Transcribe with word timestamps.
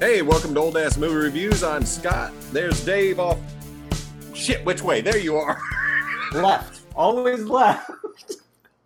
Hey, 0.00 0.22
welcome 0.22 0.54
to 0.54 0.60
Old 0.60 0.78
Ass 0.78 0.96
Movie 0.96 1.14
Reviews. 1.14 1.62
I'm 1.62 1.84
Scott. 1.84 2.32
There's 2.52 2.82
Dave 2.86 3.20
off. 3.20 3.38
Shit, 4.32 4.64
which 4.64 4.80
way? 4.82 5.02
There 5.02 5.18
you 5.18 5.36
are. 5.36 5.60
left. 6.32 6.80
Always 6.96 7.44
left. 7.44 7.90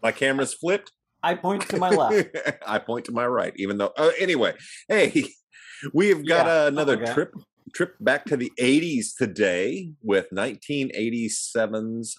My 0.02 0.10
camera's 0.10 0.54
flipped. 0.54 0.90
I 1.22 1.36
point 1.36 1.68
to 1.68 1.76
my 1.76 1.90
left. 1.90 2.36
I 2.66 2.80
point 2.80 3.04
to 3.04 3.12
my 3.12 3.28
right, 3.28 3.52
even 3.54 3.78
though. 3.78 3.92
Uh, 3.96 4.10
anyway, 4.18 4.54
hey, 4.88 5.28
we've 5.94 6.26
got 6.26 6.46
Yeah, 6.46 6.64
uh, 6.64 6.66
another 6.66 7.06
trip 7.06 7.32
trip 7.72 7.94
back 8.00 8.24
to 8.24 8.36
the 8.36 8.50
80s 8.58 9.16
today 9.16 9.92
with 10.02 10.26
1987's 10.30 12.16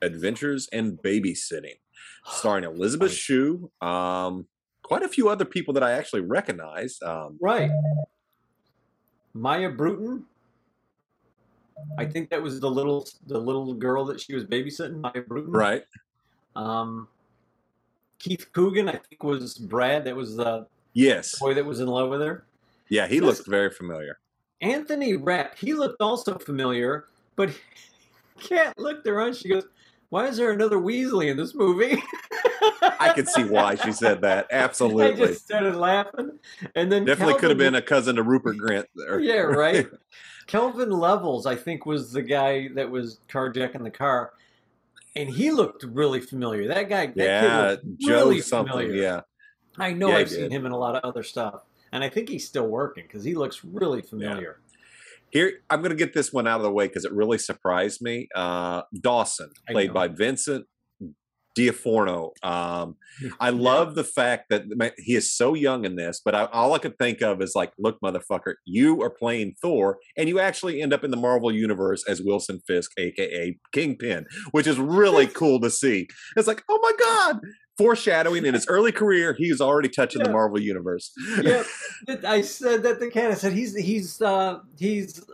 Adventures 0.00 0.66
in 0.72 0.96
Babysitting, 0.96 1.76
starring 2.24 2.64
Elizabeth 2.64 3.12
Shue, 3.12 3.70
um, 3.82 4.46
quite 4.82 5.02
a 5.02 5.08
few 5.08 5.28
other 5.28 5.44
people 5.44 5.74
that 5.74 5.82
I 5.82 5.92
actually 5.92 6.22
recognize. 6.22 6.96
Um, 7.04 7.36
Right. 7.38 7.70
Maia 9.34 9.68
Brewton. 9.70 10.24
I 11.98 12.04
think 12.04 12.28
that 12.30 12.42
was 12.42 12.60
the 12.60 12.70
little 12.70 13.08
the 13.26 13.38
little 13.38 13.72
girl 13.74 14.04
that 14.06 14.20
she 14.20 14.34
was 14.34 14.44
babysitting, 14.44 15.00
Maia 15.00 15.22
Brewton. 15.26 15.52
right? 15.52 15.84
Um, 16.56 17.08
Keith 18.18 18.46
Coogan, 18.52 18.88
I 18.88 18.92
think, 19.08 19.22
was 19.22 19.54
Brad. 19.54 20.04
That 20.04 20.14
was 20.16 20.36
the 20.36 20.66
Yes. 20.92 21.38
boy 21.38 21.54
that 21.54 21.64
was 21.64 21.80
in 21.80 21.86
love 21.86 22.10
with 22.10 22.20
her. 22.20 22.44
Yeah, 22.88 23.06
he 23.06 23.16
Yes. 23.16 23.24
looked 23.24 23.46
very 23.48 23.70
familiar. 23.70 24.18
Anthony 24.60 25.16
Rapp, 25.16 25.56
he 25.56 25.72
looked 25.72 26.02
also 26.02 26.36
familiar, 26.36 27.06
but 27.36 27.50
Kat 28.40 28.76
looked 28.78 29.06
around. 29.06 29.28
And 29.28 29.36
she 29.36 29.48
goes, 29.48 29.64
"Why 30.10 30.26
is 30.26 30.36
there 30.36 30.50
another 30.50 30.76
Weasley 30.76 31.28
in 31.30 31.36
this 31.38 31.54
movie?" 31.54 32.02
I 33.10 33.14
could 33.14 33.28
see 33.28 33.44
why 33.44 33.74
she 33.74 33.92
said 33.92 34.22
that. 34.22 34.46
I 34.52 34.56
Absolutely. 34.56 35.26
just 35.28 35.44
started 35.44 35.76
laughing, 35.76 36.38
and 36.74 36.90
then 36.90 37.04
Definitely 37.04 37.34
could 37.34 37.50
have 37.50 37.58
been 37.58 37.74
a 37.74 37.82
cousin 37.82 38.16
to 38.16 38.22
Rupert 38.22 38.56
Grant 38.58 38.86
there. 38.94 39.20
Yeah, 39.20 39.40
right. 39.40 39.86
Calvin 40.46 40.90
Levels, 40.90 41.46
I 41.46 41.54
think, 41.54 41.86
was 41.86 42.12
the 42.12 42.22
guy 42.22 42.68
that 42.74 42.90
was 42.90 43.20
carjacking 43.28 43.84
the 43.84 43.90
car, 43.90 44.32
and 45.14 45.28
he 45.28 45.50
looked 45.50 45.84
really 45.84 46.20
familiar. 46.20 46.66
That 46.68 46.88
guy, 46.88 47.06
that 47.06 47.16
yeah, 47.16 47.76
kid 47.76 47.96
Joe 48.00 48.28
really 48.28 48.40
something. 48.40 48.72
familiar. 48.72 48.94
Yeah. 49.02 49.20
I 49.78 49.92
know 49.92 50.08
Yeah, 50.08 50.16
I've 50.16 50.30
seen 50.30 50.50
him 50.50 50.66
in 50.66 50.72
a 50.72 50.78
lot 50.78 50.96
of 50.96 51.04
other 51.04 51.22
stuff, 51.22 51.62
and 51.92 52.02
I 52.02 52.08
think 52.08 52.28
he's 52.28 52.46
still 52.46 52.66
working 52.66 53.04
because 53.04 53.24
he 53.24 53.34
looks 53.34 53.64
really 53.64 54.02
familiar. 54.02 54.58
Here, 55.30 55.60
I'm 55.70 55.80
going 55.80 55.90
to 55.90 55.96
get 55.96 56.12
this 56.12 56.32
one 56.32 56.48
out 56.48 56.56
of 56.56 56.64
the 56.64 56.72
way 56.72 56.88
because 56.88 57.04
it 57.04 57.12
really 57.12 57.38
surprised 57.38 58.02
me. 58.02 58.28
Uh, 58.34 58.82
Dawson, 58.92 59.50
played 59.68 59.94
by 59.94 60.08
Vincent 60.08 60.66
Diaforno. 61.56 62.30
Um, 62.42 62.96
I 63.38 63.50
love 63.50 63.94
the 63.94 64.04
fact 64.04 64.50
that 64.50 64.64
he 64.98 65.14
is 65.14 65.34
so 65.34 65.54
young 65.54 65.84
in 65.84 65.96
this, 65.96 66.20
but 66.24 66.34
I, 66.34 66.44
all 66.46 66.74
I 66.74 66.78
could 66.78 66.98
think 66.98 67.20
of 67.22 67.42
is 67.42 67.54
like, 67.54 67.72
look, 67.78 67.98
motherfucker, 68.00 68.54
you 68.64 69.02
are 69.02 69.10
playing 69.10 69.54
Thor, 69.60 69.98
and 70.16 70.28
you 70.28 70.38
actually 70.38 70.80
end 70.80 70.92
up 70.92 71.04
in 71.04 71.10
the 71.10 71.16
Marvel 71.16 71.52
universe 71.52 72.04
as 72.08 72.22
Wilson 72.22 72.60
Fisk, 72.66 72.92
aka 72.98 73.56
Kingpin, 73.72 74.26
which 74.52 74.66
is 74.66 74.78
really 74.78 75.26
cool 75.40 75.60
to 75.60 75.70
see. 75.70 76.08
It's 76.36 76.48
like, 76.48 76.62
oh 76.68 76.78
my 76.82 76.92
god, 76.98 77.40
foreshadowing 77.76 78.44
in 78.44 78.54
his 78.54 78.66
early 78.68 78.92
career, 78.92 79.34
he's 79.36 79.60
already 79.60 79.88
touching 79.88 80.22
the 80.22 80.30
Marvel 80.30 80.60
universe. 80.60 81.12
Yep. 81.42 81.66
But 82.06 82.24
I 82.24 82.42
said 82.42 82.82
that 82.84 83.00
the 83.00 83.10
cat. 83.10 83.30
I 83.30 83.34
said 83.34 83.52
he's 83.52 83.76
he's 83.76 84.20
uh 84.22 84.60
he's 84.78 85.24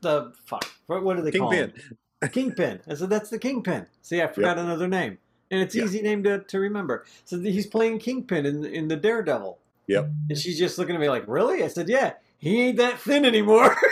the 0.00 0.32
fuck. 0.44 0.66
What, 0.86 1.16
do 1.16 1.22
they 1.22 1.32
call 1.32 1.50
Kingpin. 1.50 1.80
him? 1.80 2.30
Kingpin. 2.30 2.80
I 2.88 2.94
said 2.94 3.10
that's 3.10 3.30
the 3.30 3.38
Kingpin. 3.38 3.86
See, 4.02 4.22
I 4.22 4.26
forgot 4.26 4.58
another 4.58 4.88
name, 4.88 5.18
and 5.50 5.60
it's 5.60 5.74
Yeah. 5.74 5.84
easy 5.84 6.02
name 6.02 6.22
to, 6.24 6.40
to 6.40 6.58
remember. 6.58 7.04
So 7.24 7.38
he's 7.40 7.66
playing 7.66 7.98
Kingpin 8.00 8.46
in 8.46 8.64
in 8.64 8.88
the 8.88 8.96
Daredevil. 8.96 9.58
Yep. 9.88 10.10
And 10.30 10.38
she's 10.38 10.58
just 10.58 10.78
looking 10.78 10.94
at 10.96 11.00
me 11.00 11.08
like, 11.08 11.24
really? 11.28 11.62
I 11.62 11.68
said, 11.68 11.88
yeah. 11.88 12.14
He 12.38 12.60
ain't 12.62 12.76
that 12.78 12.98
thin 13.00 13.24
anymore. 13.24 13.74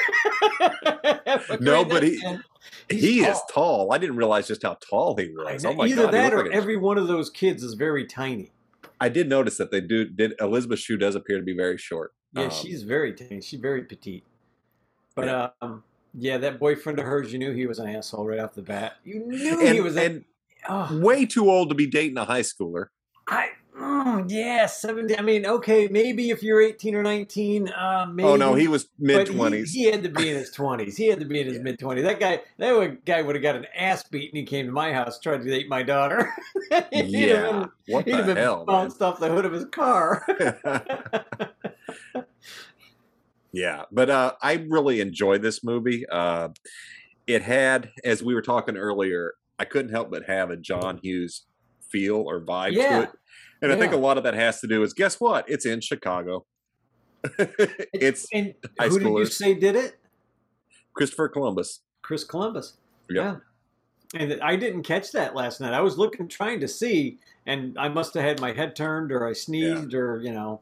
But 1.49 1.61
No, 1.61 1.85
but 1.85 2.03
he- 2.03 2.17
thin. 2.19 2.43
He 2.89 3.21
is 3.21 3.39
tall. 3.53 3.87
tall. 3.87 3.93
I 3.93 3.99
didn't 3.99 4.17
realize 4.17 4.47
just 4.47 4.63
how 4.63 4.75
tall 4.75 5.17
he 5.17 5.31
was. 5.31 5.65
Oh 5.65 5.73
my 5.75 5.87
Either 5.87 6.05
god! 6.05 6.15
that 6.15 6.35
or 6.35 6.45
like 6.45 6.53
every 6.53 6.77
one 6.77 6.99
of 6.99 7.09
those 7.09 7.31
kids 7.31 7.63
is 7.63 7.75
very 7.75 8.07
tiny. 8.07 8.51
I 9.01 9.09
did 9.09 9.29
notice 9.29 9.57
that 9.59 9.71
they 9.71 9.81
do. 9.81 10.05
Did 10.07 10.35
Elizabeth 10.41 10.79
Shue 10.79 10.97
does 10.97 11.15
appear 11.15 11.37
to 11.39 11.43
be 11.43 11.55
very 11.55 11.79
short. 11.79 12.13
Yeah, 12.33 12.45
Um, 12.45 12.51
she's 12.51 12.83
very 12.83 13.13
tiny. 13.15 13.41
She's 13.41 13.61
very 13.61 13.83
petite. 13.83 14.25
But 15.15 15.27
Yeah. 15.27 15.49
um, 15.63 15.83
yeah, 16.15 16.39
that 16.39 16.59
boyfriend 16.59 16.99
of 16.99 17.05
hers, 17.07 17.33
you 17.33 17.39
knew 17.39 17.53
he 17.53 17.67
was 17.67 17.79
an 17.79 17.89
asshole 17.89 18.27
right 18.27 18.39
off 18.41 18.55
the 18.55 18.63
bat. 18.63 18.95
You 19.05 19.21
knew 19.21 19.61
and, 19.61 19.75
he 19.75 19.81
was. 19.81 19.97
and 19.97 20.25
oh, 20.69 20.99
way 21.01 21.27
too 21.27 21.51
old 21.51 21.69
to 21.71 21.75
be 21.75 21.87
dating 21.87 22.19
a 22.19 22.25
high 22.25 22.43
schooler. 22.43 22.87
I. 23.29 23.49
Mm, 23.77 24.27
yeah, 24.31 24.67
seventeen. 24.67 25.19
I 25.19 25.23
mean, 25.23 25.45
okay, 25.47 25.89
maybe 25.91 26.31
if 26.31 26.45
you're 26.45 26.63
eighteen 26.63 26.95
or 26.95 27.03
nineteen, 27.03 27.69
uh, 27.71 28.07
maybe. 28.09 28.29
Oh 28.29 28.37
no, 28.37 28.55
he 28.55 28.69
was 28.69 28.87
mid 29.01 29.17
but 29.17 29.29
he- 29.29 29.35
twenties. 29.35 29.73
He, 29.73 29.85
had 29.91 30.05
to 30.05 30.09
be 30.11 30.29
in 30.31 30.37
his 30.37 30.51
twenties. 30.53 30.97
He 30.97 31.09
had 31.09 31.19
to 31.19 31.27
be 31.27 31.41
in 31.41 31.47
his 31.49 31.57
Yeah. 31.57 31.63
mid 31.63 31.81
twenties. 31.81 32.05
That 32.05 32.21
guy, 32.21 32.41
that 32.59 33.05
guy 33.05 33.21
would 33.23 33.35
have 33.35 33.43
got 33.43 33.57
an 33.57 33.67
ass 33.77 34.05
beat, 34.05 34.31
and 34.31 34.39
he 34.39 34.45
came 34.45 34.67
to 34.67 34.73
my 34.73 34.93
house 34.93 35.19
tried 35.19 35.39
to 35.39 35.45
date 35.51 35.69
my 35.69 35.83
daughter. 35.83 36.31
He'd 36.71 37.03
have 37.03 37.09
Yeah, 37.09 37.51
been- 37.51 37.69
what 37.89 38.05
he'd 38.05 38.15
have 38.15 38.27
the 38.27 38.35
hell? 38.37 38.65
bounced 38.65 39.03
off 39.03 39.19
the 39.19 39.29
hood 39.29 39.45
of 39.45 39.51
his 39.53 39.65
car. 39.65 40.25
yeah, 43.53 43.83
but 43.93 44.11
uh, 44.11 44.35
I 44.43 44.65
really 44.69 45.01
enjoyed 45.01 45.43
this 45.43 45.65
movie. 45.65 46.05
Uh, 46.07 46.51
it 47.27 47.43
had, 47.43 47.91
as 48.05 48.23
we 48.23 48.35
were 48.35 48.43
talking 48.43 48.77
earlier, 48.77 49.35
I 49.59 49.65
couldn't 49.65 49.93
help 49.93 50.11
but 50.11 50.25
have 50.27 50.51
a 50.51 50.57
John 50.57 50.99
Hughes 51.03 51.45
feel 51.91 52.17
or 52.17 52.41
vibe 52.41 52.75
to 52.75 53.03
it, 53.03 53.11
and 53.63 53.73
I 53.73 53.77
think 53.77 53.93
a 53.93 53.97
lot 53.97 54.19
of 54.19 54.25
that 54.25 54.35
has 54.35 54.61
to 54.61 54.67
do 54.67 54.83
is 54.83 54.93
guess 54.93 55.21
what? 55.21 55.49
It's 55.49 55.67
in 55.67 55.81
Chicago. 55.81 56.47
it's 57.39 58.27
and 58.33 58.55
high 58.79 58.89
who 58.89 58.99
did 58.99 59.09
you 59.09 59.27
say 59.27 59.55
did 59.55 59.77
it? 59.77 59.97
Christopher 60.95 61.29
Columbus. 61.29 61.81
Chris 62.03 62.25
Columbus. 62.25 62.75
Yep. 63.11 63.43
Yeah. 64.15 64.21
And 64.21 64.41
I 64.43 64.57
didn't 64.57 64.85
catch 64.85 65.11
that 65.13 65.35
last 65.35 65.61
night. 65.61 65.73
I 65.73 65.81
was 65.81 65.99
looking, 65.99 66.29
trying 66.29 66.61
to 66.61 66.69
see, 66.69 67.19
and 67.47 67.77
I 67.79 67.89
must 67.89 68.15
have 68.15 68.23
had 68.23 68.41
my 68.41 68.53
head 68.53 68.77
turned, 68.77 69.11
or 69.11 69.27
I 69.27 69.33
sneezed, 69.33 69.93
or 69.93 70.21
you 70.23 70.33
know. 70.33 70.61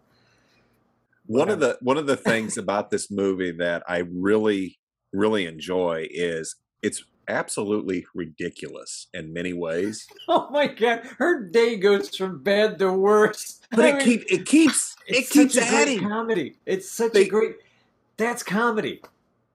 one 1.27 1.51
of 1.51 1.61
the 1.61 1.77
one 1.83 1.99
of 1.99 2.07
the 2.07 2.17
things 2.17 2.57
about 2.57 2.91
this 2.91 3.11
movie 3.11 3.53
that 3.53 3.83
I 3.87 3.99
really 3.99 4.79
really 5.13 5.45
enjoy 5.45 6.07
is 6.11 6.57
it's 6.81 7.05
absolutely 7.29 8.07
ridiculous 8.15 9.09
in 9.15 9.33
many 9.33 9.53
ways. 9.53 10.07
Oh 10.29 10.49
my 10.51 10.67
god, 10.69 11.01
her 11.19 11.43
day 11.49 11.77
goes 11.77 12.15
from 12.17 12.43
bad 12.43 12.79
to 12.79 12.93
worse. 12.93 13.61
But 13.71 13.81
I 13.85 13.89
it 13.89 13.95
mean, 13.97 14.05
keep 14.05 14.33
it 14.33 14.47
keeps 14.47 14.97
it 15.07 15.29
keeps 15.31 15.55
such 15.55 15.57
a 15.57 15.61
great 15.69 15.81
adding. 15.83 16.01
comedy. 16.09 16.57
It's 16.67 16.91
such 16.91 17.13
They- 17.13 17.27
a 17.27 17.29
great. 17.29 17.57
That's 18.17 18.43
comedy. 18.43 19.03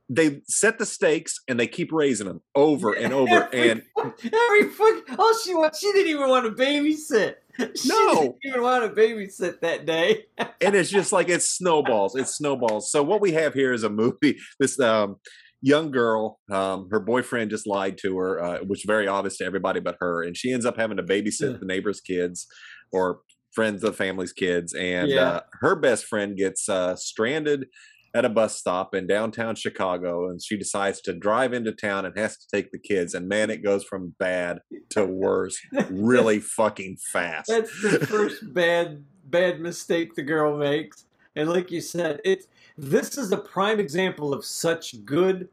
They 0.10 0.42
set 0.48 0.80
the 0.80 0.86
stakes 0.86 1.42
and 1.50 1.60
they 1.60 1.68
keep 1.68 1.92
raising 1.92 2.28
them 2.28 2.42
over 2.56 2.94
and 2.94 3.14
over. 3.22 3.50
Every 3.52 3.70
And 3.72 3.82
every 3.98 4.70
fuck. 4.70 5.20
All 5.20 5.38
she 5.38 5.54
wants, 5.54 5.80
she 5.80 5.92
didn't 5.92 6.12
even 6.12 6.30
want 6.30 6.46
to 6.46 6.64
babysit. 6.64 7.36
She 7.76 7.90
No. 7.90 8.22
didn't 8.22 8.36
even 8.46 8.62
want 8.62 8.84
to 8.96 9.02
babysit 9.02 9.60
that 9.62 9.86
day. 9.86 10.26
and 10.38 10.76
it's 10.76 10.90
just 10.92 11.12
like 11.12 11.28
it's 11.28 11.50
snowballs. 11.50 12.16
It's 12.16 12.36
snowballs. 12.36 12.92
So 12.92 13.02
what 13.04 13.20
we 13.20 13.32
have 13.34 13.54
here 13.56 13.74
is 13.74 13.84
a 13.84 13.90
movie. 13.90 14.38
This 14.60 14.80
um, 14.80 15.18
young 15.62 15.92
girl, 15.92 16.40
um, 16.52 16.88
her 16.92 17.00
boyfriend 17.00 17.50
just 17.52 17.68
lied 17.68 17.98
to 18.00 18.18
her, 18.18 18.42
uh, 18.44 18.60
which 18.60 18.80
is 18.82 18.86
very 18.86 19.08
obvious 19.08 19.38
to 19.38 19.46
everybody 19.46 19.80
but 19.80 19.98
her, 20.00 20.24
and 20.24 20.36
she 20.38 20.52
ends 20.54 20.66
up 20.66 20.78
having 20.78 20.98
to 20.98 21.04
babysit 21.04 21.52
Yeah. 21.54 21.58
the 21.60 21.66
neighbor's 21.66 22.02
kids 22.02 22.48
or 22.92 23.22
friends 23.54 23.84
of 23.84 23.92
the 23.92 23.98
family's 23.98 24.34
kids. 24.34 24.74
And 24.74 25.10
Yeah. 25.10 25.22
uh, 25.30 25.42
her 25.62 25.76
best 25.76 26.06
friend 26.06 26.38
gets 26.38 26.70
uh, 26.70 26.96
stranded 26.96 27.68
at 28.14 28.24
a 28.24 28.30
bus 28.30 28.56
stop 28.58 28.96
in 28.96 29.06
downtown 29.08 29.56
Chicago, 29.56 30.30
and 30.30 30.42
she 30.42 30.58
decides 30.58 31.02
to 31.02 31.14
drive 31.14 31.54
into 31.54 31.72
town 31.72 32.06
and 32.06 32.18
has 32.18 32.38
to 32.38 32.46
take 32.52 32.72
the 32.72 32.80
kids. 32.80 33.14
And 33.14 33.28
man, 33.28 33.50
it 33.50 33.64
goes 33.64 33.84
from 33.84 34.16
bad 34.20 34.60
to 34.92 35.06
worse 35.06 35.58
really 35.90 36.40
fucking 36.40 36.98
fast. 37.12 37.48
That's 37.50 37.82
the 37.82 38.06
first 38.08 38.54
bad 38.54 39.04
bad 39.26 39.60
mistake 39.60 40.16
the 40.16 40.24
girl 40.24 40.58
makes. 40.58 41.06
And 41.38 41.50
like 41.50 41.72
you 41.72 41.82
said, 41.82 42.20
it's 42.26 42.48
this 42.78 43.18
is 43.18 43.32
a 43.32 43.38
prime 43.38 43.80
example 43.80 44.34
of 44.34 44.44
such 44.44 45.06
good 45.06 45.50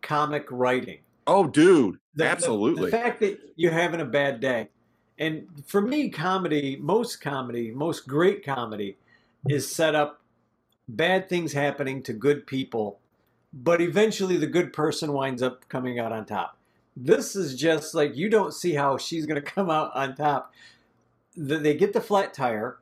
comic 0.00 0.46
writing. 0.50 0.98
oh, 1.26 1.46
dude, 1.46 1.98
The- 2.14 2.24
the- 2.24 2.30
absolutely. 2.30 2.84
The, 2.86 2.90
fact 2.96 3.20
that 3.20 3.38
you're 3.56 3.72
having 3.72 4.00
a 4.00 4.04
bad 4.04 4.40
day. 4.40 4.68
And 5.18 5.46
for 5.66 5.80
me, 5.80 6.08
comedy, 6.10 6.76
most 6.80 7.20
comedy, 7.20 7.70
most 7.70 8.08
great 8.08 8.44
comedy 8.44 8.96
is 9.48 9.70
set 9.70 9.94
up 9.94 10.20
bad 10.88 11.28
things 11.28 11.52
happening 11.52 12.02
to 12.04 12.12
good 12.12 12.46
people, 12.46 12.98
but 13.52 13.80
eventually 13.80 14.36
the 14.36 14.46
good 14.48 14.72
person 14.72 15.12
winds 15.12 15.42
up 15.42 15.68
coming 15.68 15.98
out 16.00 16.10
on 16.12 16.26
top. 16.26 16.56
This 16.96 17.36
is 17.36 17.54
just 17.54 17.94
like 17.94 18.16
you 18.16 18.28
don't 18.28 18.52
see 18.52 18.74
how 18.74 18.96
she's 18.98 19.24
going 19.26 19.40
to 19.44 19.48
come 19.50 19.70
out 19.70 19.94
on 19.94 20.16
top. 20.16 20.52
The- 21.36 21.58
They 21.58 21.74
get 21.76 21.92
the 21.92 22.00
flat 22.00 22.34
tire. 22.34 22.78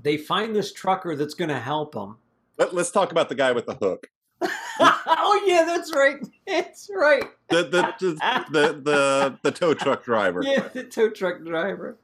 They 0.00 0.16
find 0.16 0.54
this 0.54 0.72
trucker 0.72 1.16
that's 1.16 1.34
going 1.34 1.48
to 1.50 1.58
help 1.60 1.94
them. 1.94 2.16
Let, 2.58 2.72
us 2.74 2.90
talk 2.90 3.12
about 3.12 3.28
the 3.28 3.34
guy 3.34 3.52
with 3.52 3.66
the 3.66 3.74
hook. 3.74 4.08
oh 4.80 5.44
yeah, 5.46 5.64
that's 5.64 5.94
right. 5.94 6.16
That's 6.46 6.90
right. 6.94 7.24
The 7.48 7.62
the 7.64 7.94
the 8.00 8.44
the, 8.50 8.80
the, 8.82 9.38
the 9.42 9.50
tow 9.52 9.74
truck 9.74 10.04
driver. 10.04 10.42
Yeah, 10.46 10.68
the 10.68 10.84
tow 10.84 11.10
truck 11.10 11.44
driver. 11.44 11.96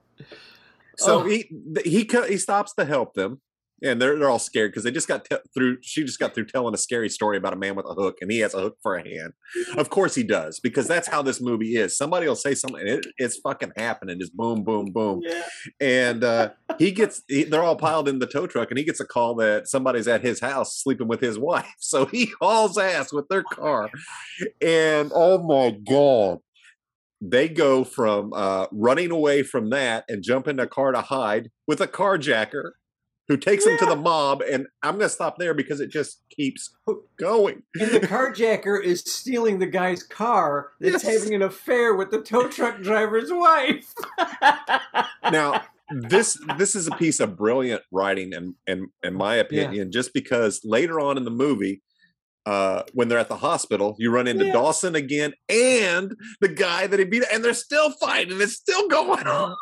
So 0.96 1.20
Oh. 1.20 1.24
he 1.24 1.48
he 1.84 2.08
he 2.28 2.36
stops 2.38 2.74
to 2.74 2.84
help 2.84 3.14
them, 3.14 3.40
and 3.82 4.00
they're 4.02 4.18
they're 4.18 4.28
all 4.30 4.38
scared 4.38 4.70
because 4.72 4.84
they 4.84 4.90
just 4.90 5.08
got 5.08 5.24
te- 5.24 5.36
through. 5.54 5.78
She 5.82 6.02
just 6.04 6.18
got 6.18 6.34
through 6.34 6.46
telling 6.46 6.74
a 6.74 6.78
scary 6.78 7.08
story 7.08 7.36
about 7.36 7.52
a 7.52 7.56
man 7.56 7.74
with 7.76 7.86
a 7.86 7.94
hook, 7.94 8.18
and 8.20 8.30
he 8.30 8.40
has 8.40 8.54
a 8.54 8.60
hook 8.60 8.76
for 8.82 8.96
a 8.96 9.02
hand. 9.08 9.32
Of 9.76 9.90
course 9.90 10.14
he 10.14 10.22
does, 10.24 10.58
because 10.60 10.86
that's 10.88 11.06
how 11.08 11.22
this 11.22 11.40
movie 11.40 11.76
is. 11.76 11.96
Somebody 11.96 12.26
will 12.26 12.34
say 12.36 12.54
something, 12.54 12.80
and 12.80 12.88
it, 12.88 13.06
it's 13.16 13.38
fucking 13.38 13.72
happening. 13.76 14.18
Just 14.18 14.36
boom, 14.36 14.64
boom, 14.64 14.92
boom, 14.92 15.20
Yeah. 15.22 15.42
and 15.80 16.24
uh, 16.24 16.50
he 16.78 16.90
gets. 16.90 17.22
He, 17.28 17.44
they're 17.44 17.62
all 17.62 17.76
piled 17.76 18.08
in 18.08 18.18
the 18.18 18.26
tow 18.26 18.46
truck, 18.46 18.70
and 18.70 18.78
he 18.78 18.84
gets 18.84 19.00
a 19.00 19.06
call 19.06 19.34
that 19.36 19.68
somebody's 19.68 20.08
at 20.08 20.22
his 20.22 20.40
house 20.40 20.76
sleeping 20.82 21.08
with 21.08 21.20
his 21.20 21.38
wife. 21.50 21.72
So 21.78 22.06
he 22.06 22.30
hauls 22.40 22.76
ass 22.78 23.12
with 23.12 23.28
their 23.28 23.42
car, 23.44 23.90
and 24.60 25.10
oh 25.14 25.38
my 25.42 25.70
god. 25.70 26.38
They 27.20 27.48
go 27.48 27.82
from 27.82 28.32
uh, 28.32 28.66
running 28.70 29.10
away 29.10 29.42
from 29.42 29.70
that 29.70 30.04
and 30.08 30.22
jump 30.22 30.46
in 30.46 30.60
a 30.60 30.68
car 30.68 30.92
to 30.92 31.00
hide 31.00 31.50
with 31.66 31.80
a 31.80 31.88
carjacker 31.88 32.70
who 33.28 33.36
takes 33.36 33.64
him 33.66 33.76
to 33.78 33.86
the 33.86 33.94
mob. 33.96 34.42
And 34.42 34.66
I'm 34.82 34.94
going 34.96 35.04
to 35.08 35.14
stop 35.14 35.38
there 35.38 35.54
because 35.54 35.80
it 35.80 35.90
just 35.90 36.22
keeps 36.30 36.74
going. 37.18 37.62
And 37.78 37.90
the 37.90 38.00
carjacker 38.06 38.82
is 38.82 39.00
stealing 39.00 39.58
the 39.58 39.66
guy's 39.66 40.02
car 40.02 40.70
that's 40.80 41.04
Yes. 41.04 41.20
having 41.20 41.34
an 41.34 41.42
affair 41.42 41.94
with 41.94 42.10
the 42.10 42.20
tow 42.22 42.48
truck 42.48 42.80
driver's 42.82 43.30
wife. 43.32 43.92
Now, 45.30 45.62
this 45.90 46.38
this 46.56 46.74
is 46.74 46.86
a 46.86 46.92
piece 46.92 47.20
of 47.20 47.36
brilliant 47.36 47.82
writing, 47.92 48.32
in, 48.32 48.54
in, 48.66 48.88
in 49.02 49.14
my 49.14 49.34
opinion, 49.36 49.92
just 49.92 50.14
because 50.14 50.60
later 50.64 51.00
on 51.00 51.16
in 51.18 51.24
the 51.24 51.30
movie, 51.30 51.82
uh, 52.48 52.82
when 52.94 53.08
they're 53.08 53.18
at 53.18 53.28
the 53.28 53.36
hospital, 53.36 53.94
you 53.98 54.10
run 54.10 54.26
into 54.26 54.46
Yeah. 54.46 54.52
Dawson 54.52 54.94
again 54.94 55.34
and 55.50 56.16
the 56.40 56.48
guy 56.48 56.86
that 56.86 56.98
he 56.98 57.04
beat, 57.04 57.24
and 57.32 57.44
they're 57.44 57.52
still 57.52 57.90
fighting. 57.92 58.40
It's 58.40 58.54
still 58.54 58.88
going 58.88 59.26
on. 59.38 59.54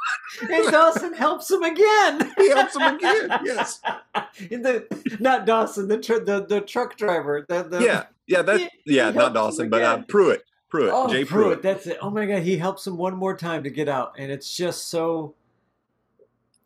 and 0.42 0.70
Dawson 0.70 1.12
helps 1.14 1.50
him 1.50 1.62
again. 1.64 2.32
He 2.38 2.48
helps 2.50 2.76
him 2.76 2.82
again. 2.96 3.40
Yes. 3.44 3.80
In 4.50 4.62
the 4.62 4.86
not 5.18 5.46
Dawson, 5.46 5.88
the 5.88 5.98
tr- 5.98 6.24
the, 6.30 6.46
the 6.46 6.60
truck 6.60 6.96
driver. 6.96 7.44
The, 7.48 7.64
the, 7.64 7.80
Yeah. 7.82 8.04
Yeah. 8.28 8.42
That. 8.42 8.60
He- 8.60 8.70
Yeah. 8.96 9.10
he 9.10 9.16
Not 9.18 9.34
Dawson, 9.34 9.68
but 9.68 9.82
uh. 9.82 10.02
Pruitt. 10.08 10.42
Pruitt. 10.68 10.90
Oh, 10.92 11.08
Jay 11.08 11.24
Pruitt, 11.24 11.44
Pruitt. 11.44 11.62
That's 11.62 11.86
it. 11.86 11.98
Oh 12.02 12.10
my 12.10 12.26
God, 12.26 12.42
he 12.42 12.56
helps 12.56 12.86
him 12.86 12.96
one 12.96 13.16
more 13.16 13.36
time 13.36 13.62
to 13.64 13.70
get 13.70 13.88
out, 13.88 14.14
and 14.18 14.30
it's 14.32 14.54
just 14.56 14.88
so, 14.88 15.34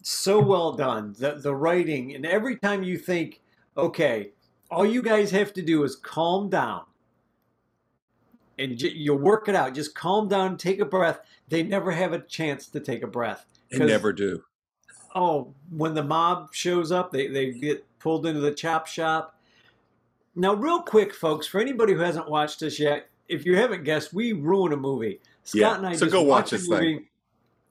so 0.02 0.40
well 0.40 0.72
done. 0.72 1.14
The 1.18 1.32
the 1.34 1.54
writing, 1.54 2.14
and 2.14 2.24
every 2.26 2.56
time 2.56 2.82
you 2.82 2.96
think, 2.98 3.40
okay, 3.76 4.30
all 4.70 4.86
you 4.86 5.02
guys 5.02 5.30
have 5.32 5.52
to 5.54 5.62
do 5.62 5.82
is 5.84 5.96
calm 5.96 6.48
down, 6.48 6.82
and 8.58 8.76
j- 8.78 8.92
you'll 8.92 9.18
work 9.18 9.48
it 9.48 9.54
out. 9.54 9.74
Just 9.74 9.94
calm 9.94 10.28
down, 10.28 10.56
take 10.56 10.80
a 10.80 10.84
breath. 10.84 11.20
They 11.48 11.62
never 11.62 11.90
have 11.92 12.12
a 12.12 12.20
chance 12.20 12.66
to 12.68 12.80
take 12.80 13.02
a 13.02 13.06
breath. 13.06 13.46
They 13.70 13.78
never 13.78 14.12
do. 14.12 14.42
oh, 15.14 15.52
when 15.70 15.94
the 15.94 16.02
mob 16.04 16.52
shows 16.54 16.92
up, 16.92 17.10
they, 17.12 17.26
they 17.28 17.50
get 17.52 17.84
pulled 17.98 18.26
into 18.26 18.40
the 18.40 18.52
chop 18.52 18.86
shop. 18.86 19.36
Now, 20.36 20.54
real 20.54 20.82
quick, 20.82 21.12
folks, 21.12 21.46
for 21.46 21.60
anybody 21.60 21.92
who 21.94 21.98
hasn't 22.00 22.28
watched 22.30 22.60
this 22.60 22.78
yet, 22.78 23.08
if 23.28 23.44
you 23.44 23.56
haven't 23.56 23.84
guessed, 23.84 24.12
we 24.12 24.32
ruin 24.32 24.72
a 24.72 24.76
movie. 24.76 25.20
Scott 25.44 25.60
Yeah, 25.60 25.76
and 25.78 25.86
I 25.86 25.92
so 25.94 26.06
just 26.06 26.12
go 26.12 26.22
watch 26.22 26.52
a 26.52 26.56
this 26.58 26.68
thing. 26.68 26.78
movie. 26.94 27.10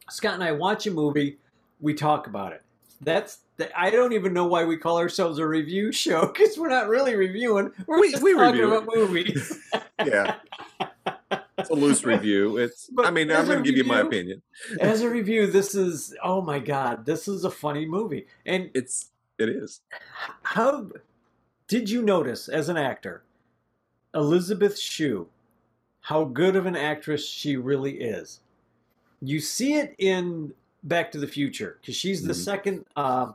Scott 0.10 0.34
and 0.36 0.44
I 0.44 0.52
watch 0.52 0.86
a 0.88 0.92
movie, 0.92 1.38
we 1.80 1.94
talk 1.94 2.28
about 2.28 2.52
it. 2.52 2.62
That's 3.02 3.40
I 3.76 3.90
don't 3.90 4.14
even 4.14 4.34
know 4.34 4.46
why 4.46 4.64
we 4.66 4.78
call 4.78 4.98
ourselves 4.98 5.38
a 5.40 5.48
review 5.48 5.92
show 5.92 6.28
because 6.28 6.58
we're 6.58 6.70
not 6.70 6.88
really 6.88 7.16
reviewing. 7.16 7.72
We're 7.88 8.00
We- 8.00 8.12
just 8.12 8.24
we 8.24 8.34
talking 8.34 8.62
review 8.62 8.76
about 8.76 8.96
movies. 8.96 9.58
Yeah. 10.06 10.36
It's 11.58 11.70
a 11.70 11.74
loose 11.74 12.06
review. 12.06 12.56
It's. 12.56 12.88
But 12.90 13.06
I 13.06 13.12
mean, 13.12 13.30
I'm 13.30 13.46
going 13.46 13.62
to 13.62 13.70
give 13.70 13.76
you 13.78 13.84
my 13.84 14.00
opinion. 14.00 14.42
As 14.80 15.02
a 15.02 15.10
review, 15.10 15.46
this 15.48 15.76
is 15.76 16.16
oh 16.24 16.42
my 16.42 16.58
god, 16.60 17.06
this 17.06 17.28
is 17.28 17.44
a 17.44 17.52
funny 17.52 17.86
movie. 17.86 18.26
And 18.46 18.70
It's. 18.74 19.12
It 19.38 19.50
is. 19.50 19.82
how 20.44 20.88
did 21.68 21.90
you 21.90 22.02
notice 22.02 22.48
as 22.50 22.68
an 22.70 22.76
actor 22.78 23.24
elizabeth 24.14 24.78
shue 24.78 25.28
how 26.02 26.24
good 26.26 26.56
of 26.58 26.66
an 26.66 26.76
actress 26.76 27.26
she 27.26 27.56
really 27.56 28.02
is 28.02 28.40
you 29.22 29.40
see 29.40 29.76
it 29.76 29.94
in 30.00 30.52
back 30.84 31.12
to 31.12 31.18
the 31.20 31.28
future 31.28 31.78
because 31.82 31.96
she's 31.96 32.24
the 32.24 32.34
Mhm. 32.34 32.44
second 32.44 32.86
uh, 32.96 33.32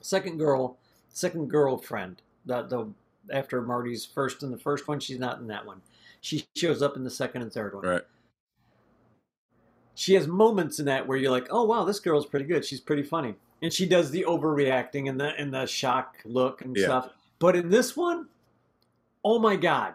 second 0.00 0.38
girl 0.38 0.78
second 1.10 1.48
girlfriend 1.48 2.22
the, 2.46 2.62
the 2.62 2.86
after 3.34 3.60
marty's 3.62 4.04
first 4.04 4.42
in 4.42 4.50
the 4.50 4.58
first 4.58 4.88
one 4.88 4.98
she's 5.00 5.18
not 5.18 5.38
in 5.40 5.46
that 5.46 5.64
one 5.64 5.80
she 6.20 6.44
shows 6.56 6.82
up 6.82 6.96
in 6.96 7.04
the 7.04 7.10
second 7.10 7.42
and 7.42 7.52
third 7.52 7.74
one 7.74 7.84
Right. 7.84 8.02
she 9.94 10.14
has 10.14 10.26
moments 10.26 10.78
in 10.78 10.86
that 10.86 11.06
where 11.06 11.16
you're 11.16 11.30
like, 11.30 11.46
oh 11.50 11.64
wow, 11.64 11.84
this 11.84 12.00
girl's 12.00 12.26
pretty 12.26 12.44
good. 12.46 12.64
She's 12.64 12.80
pretty 12.80 13.02
funny, 13.04 13.36
and 13.62 13.72
she 13.72 13.86
does 13.86 14.10
the 14.10 14.24
overreacting 14.26 15.08
and 15.08 15.20
the 15.20 15.34
and 15.38 15.54
the 15.54 15.66
shock 15.66 16.16
look 16.24 16.62
and 16.62 16.76
Yeah. 16.76 16.84
stuff. 16.86 17.10
But 17.38 17.54
in 17.56 17.68
this 17.70 17.96
one, 17.96 18.28
oh 19.24 19.38
my 19.38 19.54
god, 19.56 19.94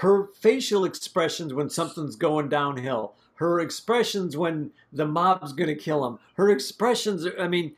her 0.00 0.26
facial 0.34 0.84
expressions 0.84 1.54
when 1.54 1.70
something's 1.70 2.16
going 2.16 2.48
downhill, 2.48 3.14
her 3.38 3.60
expressions 3.60 4.36
when 4.36 4.70
the 4.92 5.06
mob's 5.06 5.52
gonna 5.52 5.74
kill 5.74 6.06
him, 6.06 6.18
her 6.34 6.50
expressions. 6.50 7.26
I 7.38 7.48
mean, 7.48 7.74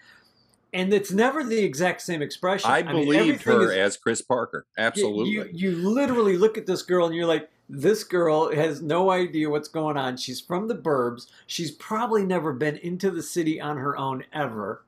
and 0.73 0.93
it's 0.93 1.11
never 1.11 1.43
the 1.45 1.59
exact 1.59 2.01
same 2.03 2.23
expression. 2.23 2.71
I 2.71 2.83
mean, 2.83 3.05
believed 3.05 3.21
everything 3.47 3.53
her 3.57 3.73
is- 3.73 3.95
as 3.95 3.97
Chris 3.97 4.23
Parker. 4.23 4.67
Absolutely. 4.79 5.31
You, 5.31 5.49
you 5.53 5.73
literally 5.77 6.37
look 6.37 6.57
at 6.57 6.67
this 6.67 6.83
girl 6.83 7.07
and 7.07 7.15
you're 7.15 7.27
like, 7.27 7.49
this 7.69 8.03
girl 8.05 8.53
has 8.55 8.83
no 8.83 9.11
idea 9.11 9.49
what's 9.49 9.69
going 9.69 9.97
on. 9.97 10.17
She's 10.17 10.41
from 10.41 10.67
the 10.69 10.75
burbs. 10.75 11.27
She's 11.47 11.71
probably 11.71 12.25
never 12.25 12.53
been 12.53 12.77
into 12.79 13.11
the 13.11 13.23
city 13.23 13.61
on 13.61 13.77
her 13.77 13.97
own 13.97 14.25
ever 14.33 14.83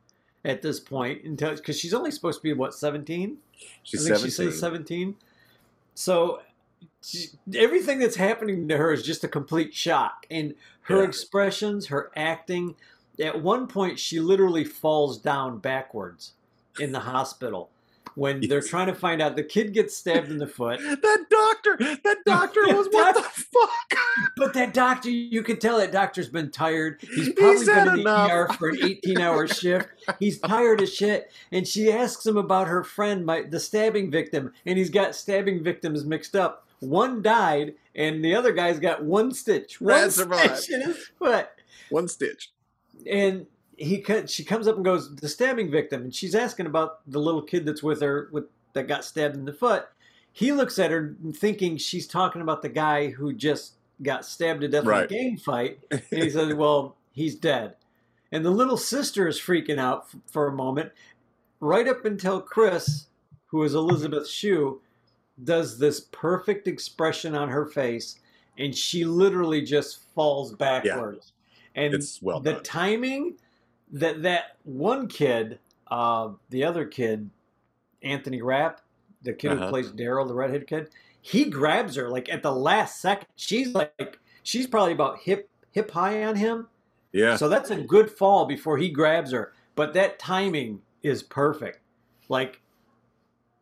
at 0.45 0.63
this 0.63 0.81
point 0.81 1.23
until 1.25 1.55
because 1.55 1.79
she's 1.79 1.95
only 1.95 2.11
supposed 2.11 2.41
to 2.41 2.43
be 2.43 2.53
what 2.53 2.75
17 2.75 3.37
She's 3.85 4.05
17. 4.05 4.25
she 4.25 4.31
says 4.31 4.59
17 4.59 5.15
so 5.95 6.41
she, 7.03 7.29
everything 7.55 7.99
that's 7.99 8.17
happening 8.17 8.69
to 8.69 8.77
her 8.77 8.93
is 8.93 9.03
just 9.03 9.25
a 9.25 9.29
complete 9.29 9.75
shock. 9.75 10.27
And 10.31 10.55
her 10.83 10.99
Yeah. 11.03 11.09
expressions 11.09 11.87
her 11.89 12.11
acting 12.17 12.75
at 13.23 13.43
one 13.43 13.67
point 13.67 13.99
she 13.99 14.21
literally 14.21 14.65
falls 14.65 15.19
down 15.19 15.59
backwards 15.59 16.33
in 16.81 16.93
the 16.93 17.01
hospital 17.01 17.71
when 18.15 18.41
they're 18.49 18.61
trying 18.63 18.87
to 18.87 18.95
find 18.95 19.21
out. 19.23 19.37
The 19.37 19.43
kid 19.43 19.73
gets 19.75 19.97
stabbed 19.97 20.31
in 20.31 20.39
the 20.39 20.47
foot. 20.47 20.81
That 21.03 21.27
doctor, 21.31 21.77
that 22.05 22.19
doctor 22.27 22.61
was 22.75 22.87
what 22.91 23.15
the 23.15 23.23
fuck? 23.23 23.99
but 24.37 24.53
that 24.55 24.73
doctor 24.75 25.11
you 25.11 25.43
can 25.43 25.59
tell 25.59 25.79
that 25.79 25.93
doctor's 25.93 26.29
been 26.29 26.51
tired. 26.51 26.99
He's 27.01 27.27
He's 27.27 27.33
probably 27.35 27.67
had 27.67 27.85
been 27.85 27.99
in 27.99 28.05
the. 28.05 28.11
ER 28.31 28.49
for 28.59 28.69
an 28.69 28.79
18 28.83 29.19
hour 29.21 29.47
shift. 29.49 29.89
He's 30.19 30.39
tired 30.39 30.81
as 30.83 30.93
shit. 30.93 31.31
And 31.51 31.67
she 31.67 31.91
asks 31.93 32.25
him 32.27 32.37
about 32.37 32.69
her 32.69 32.83
friend 32.85 33.25
my, 33.27 33.43
the 33.43 33.61
stabbing 33.61 34.11
victim. 34.11 34.53
And 34.67 34.79
he's 34.79 34.91
got 34.91 35.15
stabbing 35.15 35.63
victims 35.63 36.05
mixed 36.05 36.35
up 36.37 36.67
one 36.83 37.23
died 37.23 37.75
and 37.95 38.25
the 38.25 38.35
other 38.35 38.53
guy's 38.53 38.79
got 38.79 39.05
one 39.05 39.33
stitch 39.33 39.81
one 39.81 40.01
That 40.01 40.13
survived. 40.13 40.57
stitch 40.59 40.75
in 40.75 40.83
his 40.83 41.07
foot 41.19 41.49
One 41.91 42.09
stitch. 42.09 42.51
and 43.11 43.47
he 43.77 44.05
she 44.27 44.45
comes 44.45 44.69
up 44.69 44.77
and 44.77 44.85
goes 44.85 45.15
the 45.17 45.29
stabbing 45.29 45.71
victim 45.71 46.03
and 46.03 46.15
she's 46.15 46.35
asking 46.35 46.67
about 46.67 47.09
the 47.11 47.19
little 47.19 47.43
kid 47.43 47.65
that's 47.67 47.83
with 47.83 48.01
her 48.03 48.29
with 48.33 48.45
that 48.75 48.89
got 48.89 49.05
stabbed 49.05 49.35
in 49.37 49.45
the 49.45 49.53
foot 49.53 49.87
he 50.33 50.51
looks 50.53 50.79
at 50.79 50.91
her 50.91 51.15
thinking 51.35 51.77
she's 51.77 52.07
talking 52.07 52.43
about 52.43 52.63
the 52.63 52.69
guy 52.69 53.09
who 53.11 53.33
just 53.33 53.75
got 54.03 54.25
stabbed 54.25 54.61
to 54.63 54.69
death 54.69 54.85
Right. 54.85 55.11
in 55.11 55.17
a 55.19 55.21
gang 55.23 55.37
fight 55.37 55.79
and 55.91 56.03
he 56.11 56.31
says 56.31 56.55
well 56.55 56.97
he's 57.13 57.35
dead 57.35 57.77
and 58.33 58.45
the 58.45 58.51
little 58.51 58.77
sister 58.79 59.29
is 59.29 59.39
freaking 59.39 59.79
out 59.79 60.07
f- 60.13 60.21
for 60.27 60.47
a 60.49 60.53
moment 60.53 60.91
right 61.61 61.87
up 61.87 62.05
until 62.05 62.41
chris 62.41 63.07
who 63.47 63.63
is 63.65 63.75
Elizabeth's 63.75 64.31
shue 64.31 64.81
does 65.45 65.79
this 65.79 66.01
perfect 66.13 66.69
expression 66.69 67.35
on 67.35 67.49
her 67.49 67.67
face 67.67 68.19
and 68.59 68.75
she 68.77 69.05
literally 69.05 69.63
just 69.63 70.03
falls 70.15 70.53
backwards 70.55 71.33
and 71.75 71.95
It's 71.95 72.21
well 72.23 72.41
the 72.41 72.55
done. 72.55 72.63
timing 72.63 73.35
that 73.93 74.23
that 74.23 74.57
one 74.65 75.07
kid 75.09 75.59
uh, 75.91 76.31
the 76.51 76.65
other 76.65 76.85
kid 76.87 77.29
anthony 78.03 78.43
rapp 78.43 78.81
the 79.23 79.33
kid 79.33 79.53
who 79.53 79.57
Uh-huh. 79.59 79.69
plays 79.71 79.91
daryl 79.93 80.27
the 80.27 80.35
redhead 80.35 80.67
kid 80.67 80.89
he 81.21 81.45
grabs 81.45 81.95
her 81.97 82.09
like 82.09 82.29
at 82.29 82.43
the 82.43 82.53
last 82.55 83.01
second 83.01 83.29
she's 83.37 83.75
like 83.75 84.19
she's 84.43 84.67
probably 84.67 84.93
about 84.93 85.19
hip 85.21 85.49
hip 85.71 85.91
high 85.93 86.25
on 86.25 86.37
him 86.37 86.69
Yeah. 87.13 87.37
so 87.37 87.49
that's 87.49 87.71
a 87.71 87.77
good 87.77 88.11
fall 88.11 88.47
before 88.47 88.79
he 88.79 88.89
grabs 88.89 89.33
her. 89.33 89.53
But 89.75 89.93
that 89.95 90.19
timing 90.19 90.81
is 91.03 91.23
perfect. 91.23 91.81
Like 92.29 92.61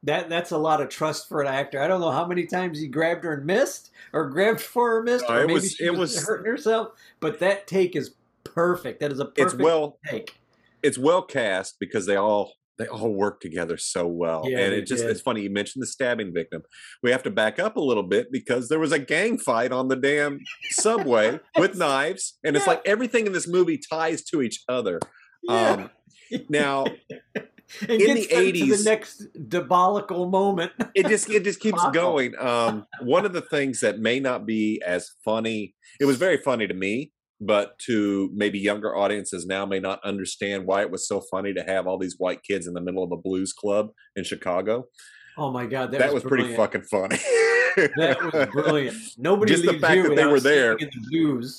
that 0.04 0.28
that's 0.28 0.50
a 0.50 0.58
lot 0.58 0.80
of 0.80 0.88
trust 0.88 1.28
for 1.28 1.42
an 1.42 1.46
actor. 1.48 1.80
I 1.80 1.86
don't 1.86 2.00
know 2.00 2.10
how 2.10 2.26
many 2.26 2.46
times 2.46 2.78
he 2.80 2.88
grabbed 2.88 3.24
her 3.24 3.34
and 3.34 3.44
missed 3.46 3.90
or 4.12 4.28
grabbed 4.30 4.60
for 4.60 4.90
her 4.90 4.96
and 4.98 5.04
missed 5.06 5.24
No, 5.28 5.34
or 5.34 5.38
it 5.40 5.46
maybe 5.46 5.54
was- 5.54 5.72
she 5.72 5.84
it 5.84 5.90
was, 5.90 6.14
was- 6.14 6.26
hurting 6.26 6.50
herself, 6.50 6.88
but 7.20 7.38
that 7.40 7.66
take 7.66 7.94
is 7.96 8.14
perfect. 8.44 9.00
That 9.00 9.12
is 9.12 9.20
a 9.20 9.30
it's 9.36 9.54
well 9.54 9.98
take. 10.08 10.34
it's 10.82 10.98
well 10.98 11.22
cast 11.22 11.78
because 11.78 12.06
they 12.06 12.16
all 12.16 12.54
they 12.78 12.86
all 12.86 13.12
work 13.12 13.42
together 13.42 13.76
so 13.76 14.06
well. 14.06 14.44
Yeah, 14.46 14.60
and 14.60 14.72
it 14.72 14.86
just 14.86 15.02
did. 15.02 15.10
it's 15.10 15.20
funny 15.20 15.42
you 15.42 15.50
mentioned 15.50 15.82
the 15.82 15.86
stabbing 15.86 16.32
victim. 16.32 16.62
We 17.02 17.10
have 17.10 17.22
to 17.24 17.30
back 17.30 17.58
up 17.58 17.76
a 17.76 17.80
little 17.80 18.02
bit 18.02 18.32
because 18.32 18.70
there 18.70 18.78
was 18.78 18.90
a 18.90 18.98
gang 18.98 19.36
fight 19.36 19.70
on 19.70 19.88
the 19.88 19.96
damn 19.96 20.40
subway 20.70 21.40
with 21.58 21.76
knives. 21.76 22.38
And 22.42 22.56
it's 22.56 22.66
like 22.66 22.80
everything 22.86 23.26
in 23.26 23.32
this 23.34 23.46
movie 23.46 23.76
ties 23.78 24.22
to 24.30 24.40
each 24.40 24.64
other. 24.66 24.98
Yeah. 25.42 25.70
Um, 25.70 25.90
now 26.48 26.86
In 27.88 27.98
the 27.98 28.26
80s 28.26 28.78
the 28.84 28.90
next 28.90 29.26
diabolical 29.48 30.28
moment. 30.28 30.72
it 30.94 31.06
just 31.06 31.28
it 31.30 31.44
just 31.44 31.60
keeps 31.64 31.82
Wow. 31.82 31.90
going. 31.90 32.34
Um, 32.38 32.86
one 33.02 33.24
of 33.24 33.32
the 33.32 33.40
things 33.42 33.80
that 33.80 33.98
may 33.98 34.20
not 34.20 34.46
be 34.46 34.82
as 34.86 35.10
funny, 35.24 35.74
it 36.00 36.04
was 36.04 36.16
very 36.16 36.36
funny 36.36 36.66
to 36.66 36.74
me, 36.74 37.12
but 37.40 37.78
to 37.86 38.30
maybe 38.34 38.58
younger 38.58 38.94
audiences 38.96 39.46
now 39.46 39.64
may 39.66 39.80
not 39.80 40.00
understand 40.04 40.66
why 40.66 40.82
it 40.82 40.90
was 40.90 41.06
so 41.06 41.20
funny 41.30 41.54
to 41.54 41.62
have 41.62 41.86
all 41.86 41.98
these 41.98 42.16
white 42.18 42.42
kids 42.42 42.66
in 42.66 42.74
the 42.74 42.80
middle 42.80 43.02
of 43.04 43.12
a 43.12 43.16
blues 43.16 43.52
club 43.52 43.90
in 44.16 44.24
Chicago. 44.24 44.86
Oh 45.38 45.50
my 45.50 45.64
god, 45.66 45.92
that, 45.92 45.98
That, 46.00 46.12
was, 46.12 46.22
pretty 46.24 46.54
fucking 46.54 46.82
funny. 46.82 47.16
That 47.96 48.18
was 48.32 48.48
brilliant. 48.52 48.96
Nobody 49.16 49.52
Just 49.54 49.64
the 49.64 49.78
fact 49.78 50.02
that 50.06 50.16
they 50.16 50.26
were 50.26 50.40
there. 50.40 50.72
in 50.74 50.90
the 50.92 51.06
blues. 51.08 51.58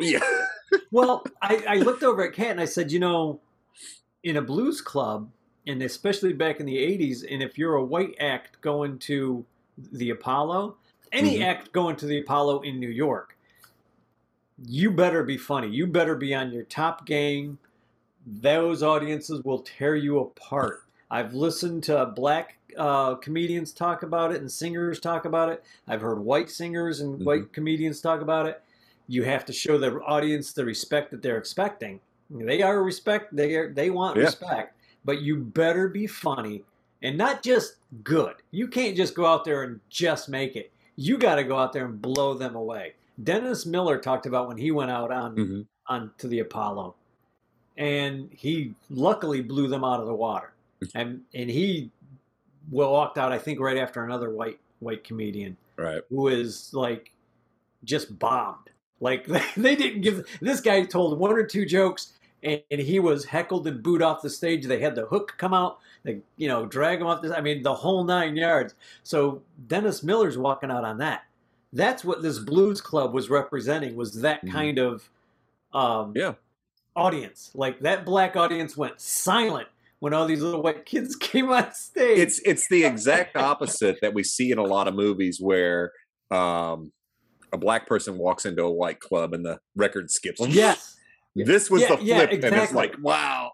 yeah. 0.00 0.20
well, 0.92 1.24
I, 1.42 1.62
I 1.68 1.76
looked 1.78 2.02
over 2.04 2.22
at 2.24 2.32
Kat 2.32 2.52
and 2.52 2.60
I 2.60 2.64
said, 2.64 2.90
you 2.92 3.00
know, 3.00 3.40
in 4.22 4.36
a 4.36 4.42
blues 4.42 4.80
club, 4.80 5.30
and 5.68 5.82
especially 5.82 6.32
back 6.32 6.58
in 6.60 6.66
the 6.66 6.76
'80s, 6.76 7.22
and 7.30 7.42
if 7.42 7.56
you're 7.58 7.76
a 7.76 7.84
white 7.84 8.16
act 8.18 8.60
going 8.62 8.98
to 9.00 9.44
the 9.92 10.10
Apollo, 10.10 10.76
any 11.12 11.38
Mhm. 11.38 11.44
act 11.44 11.72
going 11.72 11.94
to 11.96 12.06
the 12.06 12.18
Apollo 12.20 12.62
in 12.62 12.80
New 12.80 12.88
York, 12.88 13.36
you 14.66 14.90
better 14.90 15.22
be 15.22 15.36
funny. 15.36 15.68
You 15.68 15.86
better 15.86 16.16
be 16.16 16.34
on 16.34 16.50
your 16.52 16.64
top 16.64 17.06
game. 17.06 17.58
Those 18.26 18.82
audiences 18.82 19.44
will 19.44 19.60
tear 19.60 19.94
you 19.94 20.18
apart. 20.18 20.82
I've 21.10 21.32
listened 21.34 21.84
to 21.84 22.06
black 22.06 22.56
uh, 22.76 23.14
comedians 23.16 23.72
talk 23.72 24.02
about 24.02 24.30
it 24.32 24.40
and 24.40 24.50
singers 24.50 25.00
talk 25.00 25.24
about 25.24 25.48
it. 25.48 25.64
I've 25.88 26.00
heard 26.02 26.18
white 26.20 26.50
singers 26.50 27.00
and 27.00 27.24
white 27.24 27.52
comedians 27.52 28.00
talk 28.00 28.20
about 28.20 28.46
it. 28.46 28.62
You 29.08 29.24
have 29.24 29.44
to 29.46 29.52
show 29.52 29.78
the 29.78 29.94
audience 30.02 30.52
the 30.52 30.64
respect 30.64 31.10
that 31.10 31.22
they're 31.22 31.38
expecting. 31.38 31.98
They 32.30 32.60
are 32.62 32.82
respect. 32.84 33.34
They 33.34 33.54
are. 33.56 33.72
They 33.72 33.90
want 33.90 34.16
Yeah. 34.16 34.24
respect. 34.24 34.77
But 35.04 35.22
you 35.22 35.36
better 35.36 35.88
be 35.88 36.06
funny 36.06 36.64
and 37.02 37.16
not 37.16 37.42
just 37.42 37.76
good. 38.04 38.34
You 38.50 38.68
can't 38.68 38.96
just 38.96 39.14
go 39.14 39.24
out 39.26 39.44
there 39.44 39.62
and 39.62 39.80
just 39.88 40.28
make 40.28 40.56
it. 40.56 40.70
You 40.96 41.16
got 41.18 41.36
to 41.36 41.44
go 41.44 41.56
out 41.56 41.72
there 41.72 41.86
and 41.86 42.00
blow 42.02 42.34
them 42.34 42.54
away. 42.56 42.94
Dennis 43.22 43.66
Miller 43.66 43.98
talked 43.98 44.26
about 44.26 44.48
when 44.48 44.56
he 44.58 44.70
went 44.70 44.90
out 44.90 45.10
on 45.12 45.36
Mhm. 45.36 45.66
on 45.86 46.10
to 46.18 46.28
the 46.28 46.40
Apollo, 46.40 46.94
and 47.76 48.28
he 48.32 48.74
luckily 48.90 49.40
blew 49.40 49.68
them 49.68 49.84
out 49.84 50.00
of 50.00 50.06
the 50.06 50.14
water, 50.14 50.52
and 50.94 51.22
and 51.34 51.50
he 51.50 51.90
walked 52.70 53.16
out 53.18 53.32
I 53.32 53.38
think 53.38 53.60
right 53.60 53.76
after 53.78 54.04
another 54.04 54.30
white 54.30 54.58
white 54.80 55.02
comedian 55.04 55.56
Right. 55.76 56.02
who 56.10 56.16
was 56.22 56.72
like 56.74 57.12
just 57.84 58.18
bombed. 58.18 58.70
Like 59.00 59.26
they 59.56 59.74
didn't 59.76 60.02
give 60.02 60.26
this 60.40 60.60
guy 60.60 60.84
told 60.84 61.18
one 61.18 61.32
or 61.32 61.44
two 61.44 61.64
jokes 61.64 62.12
and, 62.42 62.62
and 62.70 62.80
he 62.80 62.98
was 63.00 63.24
heckled 63.24 63.66
and 63.66 63.82
booed 63.82 64.02
off 64.02 64.22
the 64.22 64.30
stage. 64.30 64.66
They 64.66 64.80
had 64.80 64.94
the 64.94 65.06
hook 65.06 65.34
come 65.38 65.54
out, 65.54 65.78
they 66.04 66.20
you 66.36 66.48
know 66.48 66.66
drag 66.66 67.00
him 67.00 67.06
off 67.06 67.22
this. 67.22 67.32
I 67.32 67.40
mean 67.40 67.62
the 67.62 67.74
whole 67.74 68.04
nine 68.04 68.36
yards. 68.36 68.74
So 69.02 69.42
Dennis 69.66 70.02
Miller's 70.02 70.38
walking 70.38 70.70
out 70.70 70.84
on 70.84 70.98
that. 70.98 71.22
That's 71.72 72.04
what 72.04 72.22
this 72.22 72.38
blues 72.38 72.80
club 72.80 73.12
was 73.12 73.28
representing 73.28 73.94
was 73.96 74.20
that 74.22 74.44
Mhm. 74.44 74.52
kind 74.52 74.78
of 74.78 75.10
um, 75.74 76.12
Yeah. 76.16 76.34
audience. 76.96 77.50
Like 77.54 77.80
that 77.80 78.04
black 78.04 78.36
audience 78.36 78.76
went 78.76 79.00
silent 79.00 79.68
when 80.00 80.14
all 80.14 80.26
these 80.26 80.40
little 80.40 80.62
white 80.62 80.86
kids 80.86 81.14
came 81.20 81.50
on 81.50 81.72
stage. 81.74 82.18
It's 82.18 82.38
it's 82.40 82.68
the 82.68 82.84
exact 82.84 83.36
opposite 83.36 83.98
that 84.00 84.14
we 84.14 84.22
see 84.22 84.50
in 84.50 84.58
a 84.58 84.62
lot 84.64 84.88
of 84.88 84.94
movies 84.94 85.38
where 85.40 85.92
um, 86.30 86.92
a 87.52 87.56
black 87.58 87.86
person 87.86 88.18
walks 88.18 88.44
into 88.46 88.62
a 88.62 88.70
white 88.70 89.00
club 89.00 89.32
and 89.34 89.44
the 89.44 89.58
record 89.76 90.10
skips. 90.10 90.40
yes. 90.48 90.96
This 91.44 91.70
was 91.70 91.82
Yeah, 91.82 91.96
the 91.96 92.04
yeah, 92.04 92.26
flip, 92.26 92.44
and 92.44 92.56
it's 92.56 92.72
like, 92.72 92.96
wow. 93.00 93.52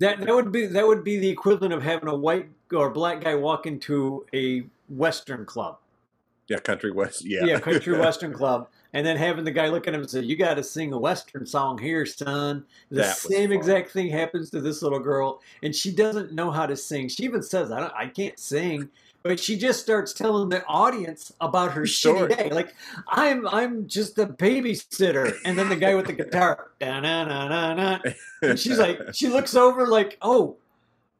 That 0.00 0.20
that 0.20 0.34
would 0.34 0.50
be 0.50 0.66
that 0.66 0.86
would 0.86 1.04
be 1.04 1.18
the 1.18 1.28
equivalent 1.28 1.72
of 1.72 1.82
having 1.82 2.08
a 2.08 2.16
white 2.16 2.48
or 2.72 2.90
black 2.90 3.22
guy 3.22 3.34
walk 3.34 3.66
into 3.66 4.26
a 4.34 4.64
western 4.88 5.46
club. 5.46 5.78
Yeah, 6.48 6.58
country 6.58 6.90
west. 6.90 7.24
Yeah, 7.24 7.44
yeah, 7.44 7.60
country 7.60 7.96
western 7.98 8.32
club, 8.32 8.68
and 8.92 9.06
then 9.06 9.16
having 9.16 9.44
the 9.44 9.50
guy 9.52 9.68
look 9.68 9.86
at 9.86 9.94
him 9.94 10.00
and 10.00 10.10
say, 10.10 10.20
"You 10.20 10.36
got 10.36 10.54
to 10.54 10.62
sing 10.62 10.92
a 10.92 10.98
western 10.98 11.46
song 11.46 11.78
here, 11.78 12.04
son." 12.04 12.66
The 12.90 13.02
That 13.02 13.16
same 13.16 13.52
exact 13.52 13.92
thing 13.92 14.10
happens 14.10 14.50
to 14.50 14.60
this 14.60 14.82
little 14.82 14.98
girl, 14.98 15.40
and 15.62 15.74
she 15.74 15.92
doesn't 15.92 16.32
know 16.32 16.50
how 16.50 16.66
to 16.66 16.76
sing. 16.76 17.08
She 17.08 17.22
even 17.22 17.42
says, 17.42 17.70
"I 17.70 17.80
don't, 17.80 17.92
I 17.94 18.08
can't 18.08 18.38
sing." 18.38 18.90
But 19.24 19.40
she 19.40 19.56
just 19.56 19.80
starts 19.80 20.12
telling 20.12 20.50
the 20.50 20.62
audience 20.66 21.32
about 21.40 21.72
her 21.72 21.86
Story. 21.86 22.28
shitty 22.28 22.36
day. 22.36 22.50
Like, 22.50 22.74
I'm 23.08 23.48
I'm 23.48 23.88
just 23.88 24.18
a 24.18 24.26
babysitter. 24.26 25.34
And 25.46 25.58
then 25.58 25.70
the 25.70 25.76
guy 25.76 25.94
with 25.94 26.06
the 26.08 26.12
guitar, 26.12 26.72
and 28.42 28.60
she's 28.60 28.78
like, 28.78 29.00
she 29.14 29.28
looks 29.28 29.54
over 29.54 29.86
like, 29.86 30.18
oh, 30.20 30.58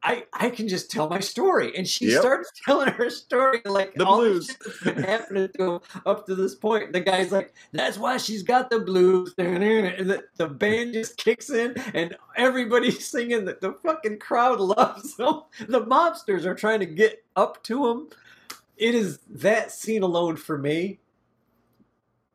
I 0.06 0.24
I 0.34 0.50
can 0.50 0.68
just 0.68 0.90
tell 0.90 1.08
my 1.08 1.18
story, 1.18 1.74
and 1.76 1.88
she 1.88 2.10
Yep. 2.10 2.20
starts 2.20 2.52
telling 2.66 2.88
her 2.90 3.08
story 3.08 3.62
like 3.64 3.94
The 3.94 4.04
all 4.04 4.18
blues. 4.18 4.46
the 4.48 4.52
shit 4.54 4.62
that's 4.64 4.82
been 4.96 5.02
happening 5.04 5.48
to 5.56 5.72
him 5.74 5.80
up 6.04 6.26
to 6.26 6.34
this 6.34 6.54
point. 6.54 6.92
The 6.92 7.00
guy's 7.00 7.32
like, 7.32 7.54
that's 7.72 7.96
why 7.96 8.18
she's 8.18 8.42
got 8.42 8.68
the 8.68 8.80
blues, 8.80 9.34
and 9.38 10.10
the, 10.10 10.22
the 10.36 10.46
band 10.46 10.92
just 10.92 11.16
kicks 11.16 11.48
in, 11.48 11.74
and 11.94 12.14
everybody's 12.36 13.04
singing. 13.10 13.46
That 13.46 13.62
the 13.62 13.72
fucking 13.82 14.18
crowd 14.18 14.60
loves 14.60 15.16
them. 15.16 15.42
The 15.68 15.80
mobsters 15.80 16.44
are 16.44 16.54
trying 16.54 16.80
to 16.80 16.86
get 16.86 17.24
up 17.34 17.62
to 17.64 17.86
him. 17.88 18.08
It 18.76 18.94
is 18.94 19.20
that 19.30 19.72
scene 19.72 20.02
alone 20.02 20.36
for 20.36 20.58
me 20.58 21.00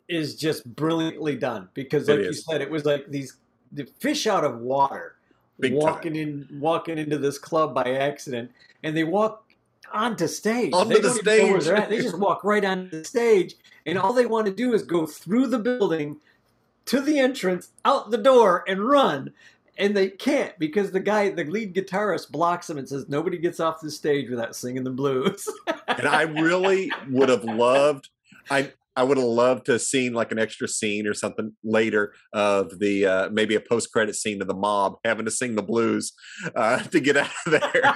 is 0.08 0.36
just 0.36 0.66
brilliantly 0.76 1.36
done 1.36 1.70
because, 1.76 2.08
like 2.10 2.20
you 2.22 2.34
said, 2.34 2.62
it 2.62 2.70
was 2.72 2.84
like 2.86 3.06
these 3.10 3.38
the 3.74 3.86
fish 4.00 4.26
out 4.26 4.44
of 4.44 4.58
water 4.60 5.18
Big 5.60 5.74
time. 5.74 5.80
walking 5.82 6.16
in 6.16 6.48
walking 6.60 6.98
into 6.98 7.18
this 7.18 7.38
club 7.38 7.74
by 7.74 7.84
accident 7.96 8.51
and 8.84 8.96
they 8.96 9.04
walk 9.04 9.44
onto 9.92 10.28
stage 10.28 10.74
Onto 10.74 10.94
they 10.96 11.01
the 11.01 11.08
don't 11.10 11.28
even 11.28 11.46
know 11.48 11.51
where 11.54 11.62
stage. 11.62 11.89
they 11.89 12.01
just 12.01 12.18
walk 12.20 12.44
right 12.44 12.63
onto 12.63 13.00
the 13.00 13.06
stage 13.06 13.56
and 13.86 13.98
all 13.98 14.13
they 14.13 14.25
want 14.25 14.46
to 14.46 14.54
do 14.54 14.74
is 14.74 14.84
go 14.84 15.06
through 15.06 15.48
the 15.48 15.60
building 15.60 16.18
to 16.86 17.01
the 17.01 17.20
entrance 17.20 17.70
out 17.86 18.12
the 18.12 18.18
door 18.18 18.63
and 18.68 18.88
run 18.88 19.32
and 19.78 19.96
they 19.96 20.10
can't 20.10 20.58
because 20.60 20.92
the 20.92 21.00
guy 21.00 21.30
the 21.30 21.44
lead 21.46 21.74
guitarist 21.74 22.32
blocks 22.32 22.68
them 22.68 22.78
and 22.78 22.88
says 22.88 23.08
nobody 23.10 23.38
gets 23.38 23.60
off 23.60 23.82
the 23.82 23.89
stage 23.92 24.30
without 24.30 24.56
singing 24.56 24.84
the 24.84 24.89
blues 24.92 25.48
and 25.88 26.08
I 26.08 26.22
really 26.24 26.92
would 27.10 27.30
have 27.30 27.44
loved. 27.44 28.10
I 28.51 28.72
I 28.96 29.03
would 29.03 29.17
have 29.17 29.25
loved 29.25 29.65
to 29.67 29.74
have 29.74 29.81
seen 29.81 30.13
like 30.13 30.31
an 30.31 30.39
extra 30.39 30.67
scene 30.67 31.08
or 31.08 31.13
something 31.13 31.53
later 31.63 32.13
of 32.34 32.79
the 32.79 33.05
uh, 33.05 33.29
maybe 33.29 33.55
a 33.55 33.60
post 33.60 33.91
credit 33.91 34.15
scene 34.15 34.41
of 34.41 34.48
the 34.48 34.53
mob 34.53 34.96
having 35.05 35.25
to 35.25 35.31
sing 35.31 35.55
the 35.55 35.63
blues 35.63 36.13
uh, 36.55 36.79
to 36.84 37.00
get 37.00 37.17
out 37.17 37.29
of 37.46 37.51
there. 37.51 37.62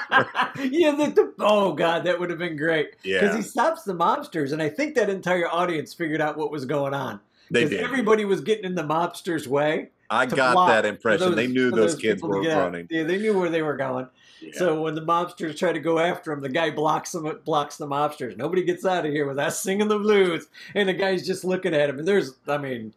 yeah 0.70 0.92
the, 0.92 1.12
the, 1.16 1.34
oh 1.40 1.74
god 1.74 2.04
that 2.04 2.20
would 2.20 2.30
have 2.30 2.40
been 2.40 2.56
great 2.56 2.96
Yeah, 3.04 3.22
because 3.22 3.36
he 3.36 3.42
stops 3.42 3.84
the 3.84 3.94
mobsters 3.94 4.54
and 4.54 4.62
i 4.62 4.70
think 4.70 4.96
that 4.96 5.10
entire 5.10 5.50
audience 5.50 5.94
figured 5.94 6.22
out 6.22 6.38
what 6.38 6.52
was 6.52 6.66
going 6.66 6.94
on 6.94 7.20
they 7.54 7.66
did. 7.66 7.82
everybody 7.82 8.26
was 8.26 8.42
getting 8.42 8.66
in 8.66 8.76
the 8.76 8.84
mobsters' 8.84 9.48
way. 9.48 9.90
I 10.10 10.26
got 10.26 10.68
that 10.68 10.86
impression. 10.86 11.36
they 11.36 11.48
knew 11.48 11.70
for 11.70 11.76
those 11.76 11.96
kids 11.96 12.22
were 12.22 12.42
running. 12.42 12.88
Yeah, 12.90 13.04
they 13.04 13.18
knew 13.18 13.38
where 13.38 13.50
they 13.50 13.62
were 13.62 13.78
going. 13.78 14.08
Yeah. 14.44 14.60
So 14.60 14.82
when 14.82 14.96
the 14.96 15.02
mobsters 15.02 15.58
try 15.58 15.72
to 15.72 15.80
go 15.80 16.00
after 16.00 16.32
him, 16.32 16.42
the 16.42 16.50
guy 16.50 16.70
blocks 16.70 17.12
them. 17.14 17.40
Blocks 17.46 17.78
the 17.78 17.88
mobsters. 17.88 18.36
Nobody 18.36 18.64
gets 18.64 18.86
out 18.86 19.06
of 19.06 19.12
here 19.12 19.26
without 19.28 19.54
singing 19.54 19.88
the 19.88 20.00
blues. 20.00 20.48
And 20.76 20.90
the 20.90 20.94
guy's 20.94 21.26
just 21.26 21.46
looking 21.46 21.74
at 21.74 21.90
him. 21.90 22.00
And 22.00 22.08
there's, 22.08 22.34
I 22.48 22.58
mean, 22.58 22.94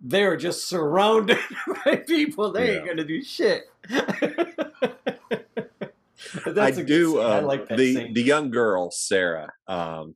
they're 0.00 0.36
just 0.36 0.68
surrounded 0.68 1.38
by 1.84 1.96
people. 1.96 2.52
They 2.52 2.76
ain't 2.76 2.86
gonna 2.86 3.04
do 3.04 3.22
shit. 3.22 3.64
I 3.90 4.50
that's 6.50 6.78
a 6.78 6.82
good 6.82 6.86
do. 6.86 7.10
scene. 7.12 7.20
I 7.20 7.38
Um, 7.38 7.44
like 7.44 7.68
that 7.68 7.78
the 7.78 7.94
scene. 7.94 8.14
the 8.14 8.22
young 8.22 8.50
girl 8.50 8.90
Sarah. 8.90 9.52
Um, 9.68 10.14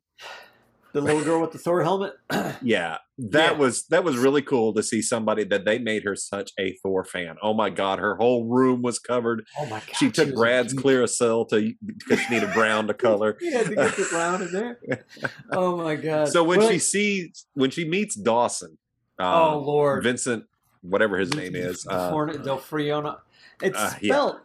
The 0.99 1.05
little 1.05 1.23
girl 1.25 1.41
with 1.41 1.53
the 1.53 1.59
Thor 1.59 1.83
helmet. 1.83 2.15
yeah, 2.63 2.99
that 3.19 3.53
Yeah. 3.53 3.59
was 3.59 3.85
that 3.87 4.03
was 4.03 4.17
really 4.17 4.43
cool 4.43 4.75
to 4.75 4.83
see 4.83 5.01
somebody 5.01 5.45
that 5.45 5.65
they 5.65 5.79
made 5.79 6.03
her 6.05 6.17
such 6.17 6.51
a 6.59 6.73
Thor 6.83 7.05
fan. 7.05 7.37
Oh 7.43 7.55
my 7.55 7.71
god, 7.71 7.99
her 8.01 8.17
whole 8.17 8.45
room 8.47 8.83
was 8.83 8.99
covered. 8.99 9.45
Oh 9.59 9.65
my 9.67 9.79
god! 9.79 9.95
she 9.97 10.11
took 10.11 10.31
a 10.31 10.33
Brad's 10.33 10.75
Clearasil 10.75 11.49
to 11.51 11.73
because 11.85 12.21
she 12.21 12.35
needed 12.35 12.53
brown 12.53 12.89
to 12.89 12.95
color. 12.95 13.39
Had 13.53 13.67
to 13.67 13.75
get 13.77 13.97
the 13.97 14.07
brown 14.11 14.43
in 14.43 14.53
there. 14.53 14.79
Oh 15.53 15.77
my 15.77 15.95
god! 15.95 16.29
So 16.29 16.43
when 16.43 16.59
Well, 16.59 16.71
she 16.71 16.79
sees 16.79 17.47
when 17.55 17.71
she 17.71 17.89
meets 17.89 18.15
Dawson, 18.17 18.79
um, 19.19 19.27
oh 19.27 19.59
lord, 19.61 20.03
Vincent, 20.03 20.45
whatever 20.83 21.17
his 21.19 21.33
name 21.35 21.55
is, 21.55 21.87
uh, 21.89 22.11
Forn- 22.11 22.43
Del 22.43 22.59
Frio. 22.59 23.21
It's 23.63 23.79
uh, 23.79 23.95
yeah. 24.01 24.13
spelled 24.15 24.41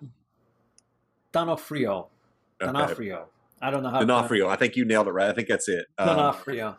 Donofrio. 1.33 2.07
okay, 2.61 2.71
Donofrio. 2.71 3.25
I 3.63 3.71
don't 3.71 3.81
know 3.83 3.89
how. 3.89 3.99
D'Onofrio. 4.01 4.49
I 4.49 4.55
think 4.57 4.75
you 4.75 4.85
nailed 4.85 5.07
it 5.07 5.11
right. 5.11 5.29
I 5.29 5.33
think 5.33 5.47
that's 5.47 5.67
it. 5.69 5.85
Um, 5.97 6.09
Donofrio. 6.09 6.75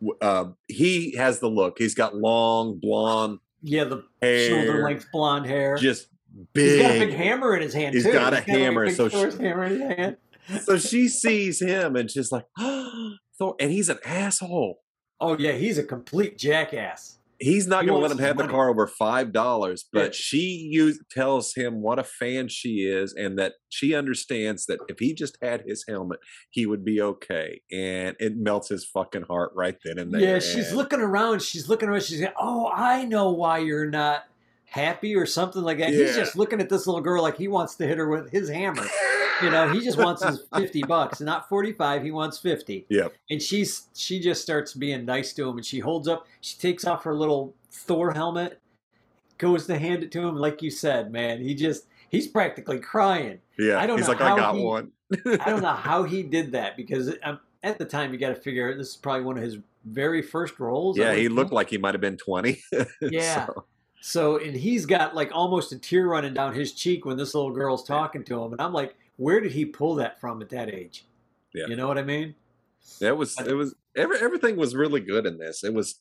w- 0.00 0.18
uh, 0.20 0.44
he 0.68 1.16
has 1.16 1.38
the 1.40 1.48
look. 1.48 1.78
He's 1.78 1.94
got 1.94 2.14
long 2.14 2.78
blonde 2.80 3.38
Yeah, 3.62 3.84
the 3.84 4.04
hair, 4.20 4.48
shoulder 4.50 4.84
length 4.84 5.06
blonde 5.12 5.46
hair. 5.46 5.76
just 5.76 6.08
big. 6.52 6.72
He's 6.72 6.82
got 6.82 6.96
a 6.96 6.98
big 7.06 7.14
hammer 7.14 7.56
in 7.56 7.62
his 7.62 7.72
hand 7.74 7.94
He's 7.94 8.04
too. 8.04 8.12
got 8.12 8.32
a 8.32 8.36
like 8.36 8.44
hammer, 8.46 8.86
big 8.86 8.94
so 8.94 9.08
she- 9.08 9.16
hammer 9.42 9.64
in 9.64 9.72
his 9.72 9.96
hand. 9.96 10.16
so 10.62 10.76
she 10.78 11.08
sees 11.08 11.60
him 11.60 11.96
and 11.96 12.10
she's 12.10 12.30
like, 12.30 12.44
Thor, 13.38 13.54
and 13.58 13.70
he's 13.72 13.88
an 13.88 13.98
asshole. 14.04 14.80
Oh 15.20 15.36
yeah, 15.38 15.52
he's 15.52 15.78
a 15.78 15.82
complete 15.84 16.36
jackass. 16.38 17.15
He's 17.40 17.66
not 17.66 17.82
He 17.84 17.88
going 17.88 18.00
to 18.00 18.08
let 18.08 18.12
him 18.16 18.24
have 18.24 18.36
the 18.36 18.48
car 18.48 18.68
over 18.70 18.86
five 18.86 19.32
dollars. 19.32 19.84
But 19.92 20.04
Yeah. 20.06 20.10
she 20.12 20.68
use, 20.70 21.02
tells 21.10 21.54
him 21.54 21.82
what 21.82 21.98
a 21.98 22.04
fan 22.04 22.48
she 22.48 22.86
is, 22.86 23.12
and 23.14 23.38
that 23.38 23.54
she 23.68 23.94
understands 23.94 24.66
that 24.66 24.80
if 24.88 24.98
he 24.98 25.14
just 25.14 25.36
had 25.42 25.62
his 25.66 25.84
helmet, 25.88 26.20
he 26.50 26.66
would 26.66 26.84
be 26.84 27.00
okay. 27.00 27.60
And 27.70 28.16
it 28.20 28.36
melts 28.36 28.68
his 28.68 28.84
fucking 28.84 29.22
heart 29.22 29.52
right 29.54 29.76
then 29.84 29.98
and 29.98 30.12
there. 30.12 30.20
Yeah, 30.20 30.38
she's 30.38 30.68
And- 30.68 30.76
looking 30.76 31.00
around. 31.00 31.42
She's 31.42 31.68
looking 31.68 31.88
around. 31.88 32.02
She's 32.02 32.20
like, 32.20 32.34
"Oh, 32.40 32.70
I 32.74 33.04
know 33.04 33.30
why 33.32 33.58
you're 33.58 33.90
not 33.90 34.24
happy 34.64 35.14
or 35.14 35.26
something 35.26 35.62
like 35.62 35.78
that." 35.78 35.90
He's 35.90 36.14
just 36.14 36.36
looking 36.36 36.60
at 36.60 36.68
this 36.68 36.86
little 36.86 37.00
girl 37.02 37.22
like 37.22 37.36
he 37.38 37.48
wants 37.48 37.74
to 37.76 37.86
hit 37.86 37.98
her 37.98 38.08
with 38.08 38.30
his 38.30 38.48
hammer. 38.48 38.86
You 39.42 39.50
know, 39.50 39.68
he 39.72 39.80
just 39.80 39.98
wants 39.98 40.24
his 40.24 40.44
fifty 40.56 40.82
bucks, 40.82 41.20
not 41.20 41.48
forty 41.48 41.72
five. 41.72 42.02
He 42.02 42.10
wants 42.10 42.38
fifty. 42.38 42.86
Yep. 42.88 43.12
And 43.30 43.40
she's 43.42 43.88
she 43.94 44.18
just 44.20 44.42
starts 44.42 44.72
being 44.74 45.04
nice 45.04 45.32
to 45.34 45.48
him, 45.48 45.56
and 45.56 45.66
she 45.66 45.78
holds 45.78 46.08
up. 46.08 46.26
She 46.40 46.56
takes 46.58 46.84
off 46.86 47.04
her 47.04 47.14
little 47.14 47.54
Thor 47.70 48.12
helmet, 48.12 48.60
goes 49.38 49.66
to 49.66 49.78
hand 49.78 50.02
it 50.02 50.10
to 50.12 50.20
him. 50.26 50.36
Like 50.36 50.62
you 50.62 50.70
said, 50.70 51.12
man, 51.12 51.40
he 51.40 51.54
just 51.54 51.86
he's 52.08 52.26
practically 52.28 52.78
crying. 52.78 53.38
Yeah, 53.58 53.78
I 53.80 53.86
don't 53.86 53.98
he's 53.98 54.06
know 54.06 54.14
like, 54.14 54.22
I 54.22 54.28
how 54.30 54.36
got 54.36 54.54
he- 54.56 54.62
one. 54.64 54.92
I 55.40 55.50
don't 55.50 55.62
know 55.62 55.72
how 55.74 56.02
he 56.04 56.22
did 56.36 56.52
that 56.52 56.76
because 56.76 57.14
um, 57.22 57.38
at 57.62 57.78
the 57.78 57.84
time 57.84 58.12
you 58.12 58.18
got 58.18 58.30
to 58.30 58.34
figure 58.40 58.76
this 58.76 58.88
is 58.90 58.96
probably 58.96 59.22
one 59.24 59.36
of 59.36 59.42
his 59.42 59.58
very 59.84 60.22
first 60.22 60.58
roles. 60.58 60.96
Yeah, 60.98 61.14
he 61.14 61.24
think. 61.24 61.32
looked 61.34 61.52
like 61.52 61.68
he 61.70 61.78
might 61.78 61.94
have 61.94 62.00
been 62.00 62.16
twenty. 62.16 62.62
Yeah. 63.02 63.46
So, 63.46 63.64
So, 64.00 64.38
and 64.38 64.54
he's 64.56 64.86
got 64.86 65.14
like 65.14 65.30
almost 65.32 65.72
a 65.72 65.78
tear 65.78 66.06
running 66.08 66.32
down 66.34 66.54
his 66.54 66.72
cheek 66.72 67.04
when 67.04 67.16
this 67.16 67.34
little 67.34 67.50
girl's 67.52 67.84
talking 67.84 68.24
to 68.24 68.42
him, 68.42 68.52
and 68.52 68.60
I'm 68.62 68.72
like, 68.72 68.94
where 69.16 69.40
did 69.40 69.52
he 69.52 69.64
pull 69.64 69.94
that 69.96 70.20
from 70.20 70.42
at 70.42 70.50
that 70.50 70.72
age? 70.72 71.04
Yeah. 71.54 71.66
You 71.68 71.76
know 71.76 71.88
what 71.88 71.98
I 71.98 72.02
mean? 72.02 72.34
That 73.00 73.16
was 73.16 73.38
it 73.40 73.54
was 73.54 73.74
every, 73.96 74.18
everything 74.18 74.56
was 74.56 74.74
really 74.74 75.00
good 75.00 75.26
in 75.26 75.38
this. 75.38 75.64
It 75.64 75.74
was 75.74 75.98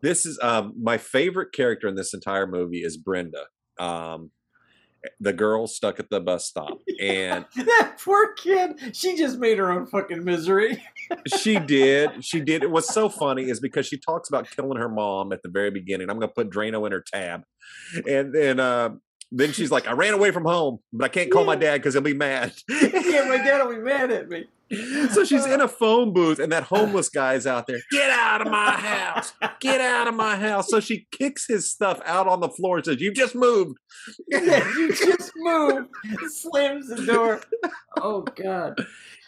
this 0.00 0.24
is 0.24 0.38
um 0.42 0.72
my 0.80 0.98
favorite 0.98 1.52
character 1.52 1.88
in 1.88 1.96
this 1.96 2.14
entire 2.14 2.46
movie 2.46 2.82
is 2.82 2.96
Brenda. 2.96 3.46
Um 3.78 4.30
the 5.20 5.34
girl 5.34 5.66
stuck 5.66 6.00
at 6.00 6.08
the 6.08 6.18
bus 6.18 6.46
stop 6.46 6.78
and 7.00 7.44
that 7.56 7.98
poor 8.02 8.32
kid. 8.34 8.96
She 8.96 9.16
just 9.16 9.38
made 9.38 9.58
her 9.58 9.70
own 9.70 9.86
fucking 9.86 10.24
misery. 10.24 10.82
she 11.36 11.58
did 11.58 12.24
she 12.24 12.40
did 12.40 12.70
what's 12.70 12.92
so 12.92 13.08
funny 13.08 13.50
is 13.50 13.60
because 13.60 13.86
she 13.86 13.98
talks 13.98 14.28
about 14.28 14.50
killing 14.50 14.78
her 14.78 14.88
mom 14.88 15.32
at 15.32 15.42
the 15.42 15.50
very 15.50 15.70
beginning 15.70 16.08
i'm 16.08 16.18
gonna 16.18 16.32
put 16.32 16.50
drano 16.50 16.86
in 16.86 16.92
her 16.92 17.04
tab 17.12 17.42
and 18.08 18.34
then 18.34 18.58
uh 18.58 18.88
then 19.32 19.52
she's 19.52 19.70
like 19.70 19.86
i 19.86 19.92
ran 19.92 20.14
away 20.14 20.30
from 20.30 20.44
home 20.44 20.78
but 20.92 21.04
i 21.04 21.08
can't 21.08 21.30
call 21.30 21.44
my 21.44 21.56
dad 21.56 21.78
because 21.78 21.94
he'll 21.94 22.02
be 22.02 22.14
mad 22.14 22.52
yeah, 22.68 23.24
my 23.28 23.38
dad 23.38 23.64
will 23.64 23.74
be 23.74 23.80
mad 23.80 24.10
at 24.10 24.28
me. 24.28 24.46
so 25.10 25.24
she's 25.24 25.46
in 25.46 25.60
a 25.60 25.68
phone 25.68 26.12
booth 26.12 26.38
and 26.38 26.50
that 26.52 26.64
homeless 26.64 27.08
guy's 27.10 27.46
out 27.46 27.66
there 27.66 27.80
get 27.90 28.10
out 28.10 28.40
of 28.40 28.50
my 28.50 28.72
house 28.72 29.32
get 29.60 29.80
out 29.80 30.08
of 30.08 30.14
my 30.14 30.36
house 30.36 30.68
so 30.68 30.80
she 30.80 31.06
kicks 31.10 31.46
his 31.46 31.70
stuff 31.70 32.00
out 32.04 32.26
on 32.26 32.40
the 32.40 32.48
floor 32.48 32.76
and 32.76 32.86
says 32.86 33.00
you 33.00 33.12
just 33.12 33.34
moved 33.34 33.78
yeah, 34.28 34.68
you 34.76 34.88
just 34.94 35.32
moved. 35.36 35.88
Slams 36.28 36.88
the 36.88 37.04
door. 37.06 37.40
Oh 38.00 38.22
God. 38.22 38.84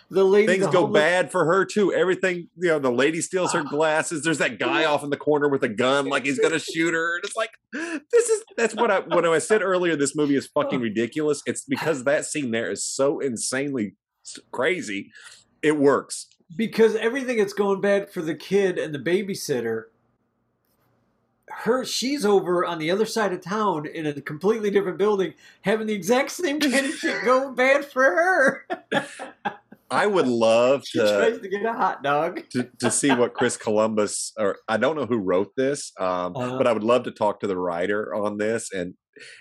The 0.09 0.25
lady. 0.25 0.47
things 0.47 0.67
the 0.67 0.71
go 0.71 0.83
homeless- 0.83 1.01
bad 1.01 1.33
for 1.33 1.45
her 1.47 1.65
too. 1.65 1.93
Everything 1.93 2.49
you 2.57 2.69
know 2.69 2.79
the 2.79 2.93
lady 2.93 3.21
steals 3.21 3.53
her 3.53 3.65
ah. 3.67 3.69
glasses. 3.69 4.23
There's 4.23 4.39
that 4.39 4.59
guy 4.59 4.85
off 4.85 5.03
in 5.03 5.11
the 5.11 5.17
corner 5.17 5.49
with 5.49 5.63
a 5.65 5.69
gun 5.69 6.07
like 6.07 6.25
he's 6.25 6.39
gonna 6.39 6.59
shoot 6.59 6.95
her. 6.95 7.17
And 7.17 7.25
it's 7.25 7.37
like 7.37 7.51
this 7.73 8.29
is 8.29 8.45
that's 8.57 8.75
what 8.75 8.91
i 8.91 9.01
when 9.01 9.27
i 9.27 9.39
said 9.39 9.63
earlier 9.63 9.97
this 9.97 10.15
movie 10.15 10.37
is 10.37 10.47
fucking 10.55 10.81
ridiculous 10.81 11.43
it's 11.45 11.63
because 11.63 12.05
that 12.05 12.25
scene 12.25 12.53
there 12.53 12.71
is 12.71 12.85
so 12.85 13.19
insanely 13.21 13.97
crazy 14.53 15.11
it 15.63 15.77
works. 15.79 16.29
Because 16.55 16.95
everything 16.95 17.39
that's 17.39 17.53
going 17.53 17.81
bad 17.81 18.11
for 18.11 18.23
the 18.23 18.35
kid 18.35 18.79
and 18.79 18.95
the 18.95 18.99
babysitter 18.99 19.87
her 21.49 21.85
she's 21.85 22.25
over 22.25 22.65
on 22.65 22.79
the 22.79 22.91
other 22.91 23.07
side 23.07 23.33
of 23.33 23.41
town 23.41 23.87
in 23.87 24.07
a 24.07 24.21
completely 24.21 24.71
different 24.71 24.99
building 24.99 25.33
having 25.63 25.87
the 25.87 25.95
exact 25.95 26.31
same 26.31 26.61
kind 26.61 26.87
of 26.87 26.95
shit 26.95 27.23
go 27.25 27.53
bad 27.53 27.85
for 27.85 28.03
her 28.03 28.67
i 29.91 30.07
would 30.07 30.27
love 30.27 30.83
to 30.93 31.39
to 31.43 31.49
get 31.49 31.65
a 31.65 31.73
hot 31.73 32.03
dog 32.03 32.43
to, 32.51 32.69
to 32.81 32.91
see 32.91 33.11
what 33.11 33.35
Chris 33.35 33.57
Columbus 33.67 34.33
or 34.39 34.57
I 34.69 34.77
don't 34.79 34.97
know 34.97 35.07
who 35.07 35.19
wrote 35.19 35.53
this, 35.57 35.93
um, 36.01 36.37
Uh-huh. 36.37 36.59
but 36.59 36.67
I 36.67 36.73
would 36.73 36.83
love 36.85 37.05
to 37.05 37.11
talk 37.13 37.41
to 37.41 37.47
the 37.47 37.57
writer 37.57 38.15
on 38.15 38.39
this 38.39 38.73
and 38.73 38.95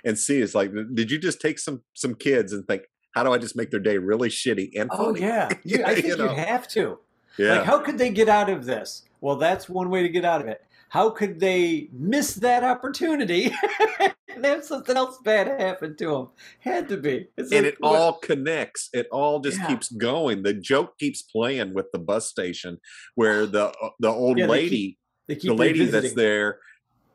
and 0.06 0.18
see. 0.18 0.40
It's 0.42 0.56
like, 0.56 0.72
did 0.94 1.10
you 1.12 1.18
just 1.18 1.42
take 1.42 1.58
some 1.60 1.82
some 1.96 2.14
kids 2.16 2.54
and 2.54 2.66
think, 2.68 2.84
how 3.16 3.24
do 3.24 3.34
I 3.34 3.38
just 3.40 3.56
make 3.56 3.72
their 3.72 3.80
day 3.80 3.98
really 3.98 4.30
shitty 4.30 4.70
and 4.80 4.90
oh 4.94 5.06
funny? 5.14 5.22
yeah 5.22 5.50
You- 5.64 5.84
i 5.84 5.92
You 5.94 6.16
know. 6.18 6.30
you 6.32 6.38
have 6.38 6.68
to 6.70 7.00
yeah. 7.38 7.56
like 7.58 7.66
how 7.66 7.80
could 7.80 7.98
they 7.98 8.10
get 8.12 8.30
out 8.30 8.50
of 8.50 8.66
this 8.66 9.04
well 9.22 9.36
that's 9.38 9.68
one 9.68 9.90
way 9.90 10.02
to 10.04 10.10
get 10.10 10.26
out 10.26 10.42
of 10.42 10.48
it 10.48 10.62
how 10.90 11.10
could 11.10 11.40
they 11.40 11.90
miss 11.92 12.36
that 12.36 12.64
opportunity 12.64 13.52
and 14.30 14.46
have 14.46 14.64
something 14.64 14.96
else 14.96 15.18
bad 15.24 15.48
happen 15.60 15.96
to 15.98 16.06
them 16.10 16.28
had 16.60 16.88
to 16.90 16.98
be 16.98 17.28
It's 17.38 17.52
and 17.52 17.64
like, 17.66 17.74
it 17.74 17.78
what- 17.80 18.00
all 18.00 18.14
connects. 18.14 18.90
It 18.94 19.08
all 19.12 19.40
just 19.40 19.58
Yeah. 19.60 19.68
keeps 19.68 19.90
going. 19.92 20.44
The 20.44 20.54
joke 20.54 20.98
keeps 20.98 21.22
playing 21.22 21.74
with 21.74 21.88
the 21.92 22.00
bus 22.00 22.28
station, 22.30 22.78
where 23.16 23.46
the 23.46 23.66
uh, 23.70 23.90
the 24.00 24.10
old 24.10 24.38
Yeah, 24.38 24.48
lady, 24.48 24.98
keep 25.28 25.42
the 25.44 25.54
lady 25.54 25.86
that's 25.86 26.14
there, 26.14 26.60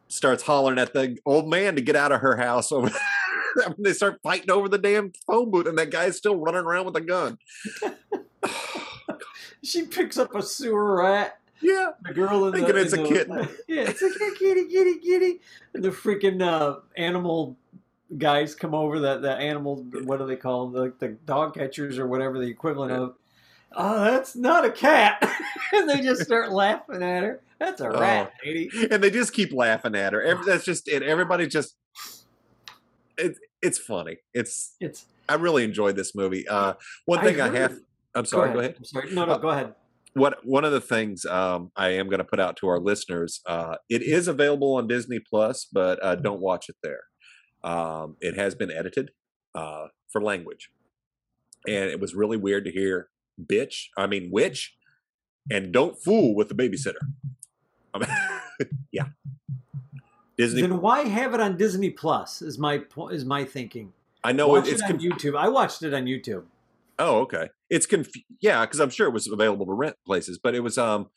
starts 0.09 0.42
hollering 0.42 0.78
at 0.78 0.92
the 0.92 1.16
old 1.24 1.48
man 1.48 1.76
to 1.76 1.80
get 1.83 1.96
out 1.96 2.12
of 2.12 2.20
her 2.20 2.37
house. 2.37 2.72
Over 2.72 2.90
they 3.78 3.92
start 3.92 4.18
fighting 4.22 4.50
over 4.50 4.68
the 4.68 4.78
damn 4.78 5.12
phone 5.26 5.50
booth, 5.50 5.66
and 5.66 5.78
that 5.78 5.90
guy's 5.90 6.16
still 6.16 6.37
running 6.37 6.62
around 6.62 6.87
with 6.87 6.96
a 6.96 7.00
gun. 7.00 7.38
She 9.62 9.83
picks 9.83 10.16
up 10.16 10.35
a 10.35 10.42
sewer 10.42 10.96
rat. 11.02 11.38
Yeah, 11.62 11.90
The 12.07 12.14
girl 12.14 12.46
in 12.46 12.53
Thinking 12.53 12.75
the, 12.75 12.81
it's 12.81 12.92
in 12.92 13.01
a 13.01 13.03
the- 13.03 13.09
kitten. 13.09 13.37
Yeah, 13.68 13.83
it's 13.83 14.03
like 14.03 14.12
a 14.14 14.35
kitty, 14.38 14.64
kitty, 14.66 14.99
kitty. 14.99 15.40
And 15.75 15.83
the 15.85 15.90
freaking 15.90 16.42
uh, 16.42 16.81
animal 16.96 17.57
guys 18.18 18.55
come 18.55 18.75
over. 18.75 18.99
That 19.01 19.23
the 19.23 19.33
animal, 19.35 19.85
what 20.05 20.18
do 20.18 20.27
they 20.27 20.37
call 20.37 20.68
them? 20.68 20.83
Like 20.83 20.99
the 20.99 21.09
dog 21.27 21.55
catchers 21.55 21.99
or 21.99 22.07
whatever 22.07 22.38
the 22.38 22.46
equivalent 22.49 22.92
of. 22.92 23.14
Oh, 23.73 24.03
that's 24.05 24.35
not 24.35 24.64
a 24.64 24.70
cat. 24.70 25.23
and 25.73 25.88
they 25.88 26.01
just 26.01 26.23
start 26.23 26.51
laughing 26.51 27.03
at 27.03 27.23
her. 27.23 27.40
That's 27.61 27.81
a 27.81 27.88
Oh. 27.88 28.01
rat, 28.01 28.33
lady. 28.44 28.70
and 28.90 29.03
they 29.05 29.11
just 29.11 29.33
keep 29.33 29.53
laughing 29.53 29.94
at 29.94 30.12
her. 30.12 30.23
Every, 30.23 30.44
that's 30.46 30.64
just 30.64 30.88
it. 30.88 31.03
Everybody 31.03 31.46
just 31.46 31.77
it, 33.18 33.37
it's 33.62 33.79
funny. 33.79 34.16
It's 34.35 34.75
It's 34.81 35.07
I 35.29 35.35
really 35.35 35.62
enjoyed 35.62 35.94
this 35.94 36.14
movie. 36.14 36.49
Uh, 36.49 36.75
one 37.05 37.20
thing 37.20 37.40
I, 37.40 37.49
heard- 37.49 37.57
have. 37.57 37.79
I'm 38.14 38.25
sorry. 38.25 38.53
Go 38.53 38.59
ahead. 38.59 38.75
I'm 38.79 38.85
sorry. 38.85 39.12
No, 39.14 39.25
no, 39.25 39.35
Uh, 39.35 39.38
go 39.38 39.49
ahead. 39.51 39.75
What 40.14 40.44
one 40.44 40.64
of 40.64 40.73
the 40.73 40.81
things 40.81 41.25
um, 41.25 41.70
I 41.77 41.90
am 41.90 42.07
going 42.07 42.18
to 42.18 42.25
put 42.25 42.40
out 42.40 42.57
to 42.59 42.68
our 42.68 42.79
listeners, 42.79 43.40
uh, 43.46 43.77
it 43.88 44.03
is 44.03 44.29
available 44.29 44.75
on 44.75 44.88
Disney 44.88 45.20
Plus, 45.20 45.66
but 45.73 46.03
uh, 46.03 46.16
don't 46.16 46.40
watch 46.40 46.68
it 46.68 46.77
there. 46.83 47.03
Um, 47.62 48.16
it 48.20 48.37
has 48.37 48.55
been 48.55 48.70
edited 48.70 49.11
uh, 49.55 49.87
for 50.11 50.23
language, 50.23 50.70
and 51.66 51.90
it 51.90 52.01
was 52.01 52.14
really 52.14 52.37
weird 52.37 52.64
to 52.64 52.70
hear 52.70 53.09
"bitch." 53.40 53.88
I 53.96 54.07
mean, 54.07 54.31
"witch," 54.33 54.77
and 55.51 55.73
"don't 55.73 56.03
fool 56.03 56.35
with 56.35 56.49
the 56.49 56.55
babysitter." 56.55 57.01
I 57.94 57.99
mean, 57.99 58.70
yeah, 58.92 59.09
Disney. 60.37 60.62
Then 60.62 60.81
why 60.81 61.03
have 61.03 61.35
it 61.35 61.40
on 61.40 61.57
Disney 61.57 61.90
Plus? 61.90 62.42
Is 62.42 62.59
my 62.59 62.83
is 63.11 63.25
my 63.25 63.44
thinking. 63.44 63.92
I 64.25 64.33
know 64.33 64.49
Watch 64.49 64.68
it, 64.68 64.73
it's 64.73 64.83
it 64.83 64.90
on 64.90 64.99
YouTube. 64.99 65.37
I 65.37 65.49
watched 65.49 65.83
it 65.83 65.94
on 65.94 66.05
YouTube. 66.05 66.44
Oh, 67.01 67.21
okay. 67.21 67.49
It's 67.71 67.87
conf- 67.87 68.11
yeah, 68.41 68.65
because 68.65 68.79
I'm 68.79 68.91
sure 68.91 69.09
it 69.09 69.13
was 69.13 69.27
available 69.27 69.67
to 69.67 69.73
rent 69.73 69.97
places, 70.07 70.39
but 70.43 70.55
it 70.55 70.61
was 70.61 70.79
um 70.79 71.09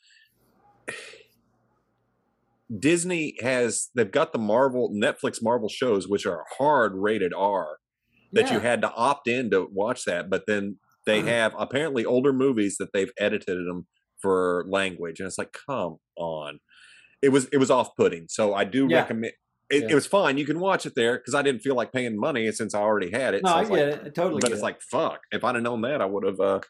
Disney 2.78 3.36
has 3.42 3.90
they've 3.94 4.10
got 4.10 4.32
the 4.32 4.38
Marvel 4.38 4.90
Netflix 4.90 5.42
Marvel 5.42 5.68
shows 5.68 6.08
which 6.08 6.26
are 6.26 6.44
hard 6.58 6.94
rated 6.94 7.32
R 7.34 7.78
that 8.32 8.50
you 8.50 8.58
had 8.60 8.80
to 8.82 8.92
opt 8.94 9.28
in 9.28 9.50
to 9.50 9.68
watch 9.70 10.04
that, 10.06 10.28
but 10.30 10.44
then 10.46 10.78
they 11.06 11.20
Uh-huh. 11.20 11.28
have 11.28 11.54
apparently 11.58 12.04
older 12.04 12.32
movies 12.32 12.78
that 12.78 12.92
they've 12.92 13.12
edited 13.18 13.58
them 13.66 13.86
for 14.20 14.64
language, 14.68 15.20
and 15.20 15.26
it's 15.26 15.38
like, 15.38 15.52
come 15.66 15.98
on. 16.16 16.60
It 17.22 17.28
was 17.28 17.46
it 17.52 17.58
was 17.58 17.70
off 17.70 17.94
putting, 17.96 18.26
so 18.28 18.54
I 18.54 18.64
do 18.64 18.88
Yeah. 18.88 18.96
recommend. 19.00 19.34
It, 19.70 19.84
Yeah. 19.84 19.88
it 19.90 19.94
was 19.94 20.06
fine. 20.06 20.36
You 20.36 20.44
can 20.44 20.60
watch 20.60 20.84
it 20.86 20.92
there 20.94 21.16
because 21.16 21.34
I 21.34 21.42
didn't 21.42 21.62
feel 21.62 21.74
like 21.74 21.90
paying 21.92 22.18
money 22.18 22.50
since 22.52 22.74
I 22.74 22.80
already 22.80 23.10
had 23.10 23.34
it. 23.34 23.42
No, 23.42 23.50
so 23.50 23.54
I 23.56 23.60
like, 23.62 23.68
get 23.70 23.88
it. 23.88 24.00
I 24.04 24.08
totally 24.10 24.40
but 24.40 24.50
it's 24.52 24.60
it. 24.60 24.64
like 24.64 24.80
fuck. 24.82 25.20
If 25.32 25.42
I'd 25.44 25.54
have 25.54 25.64
known 25.64 25.80
that, 25.82 26.00
I 26.02 26.04
would 26.06 26.24
have. 26.24 26.40
uh 26.40 26.60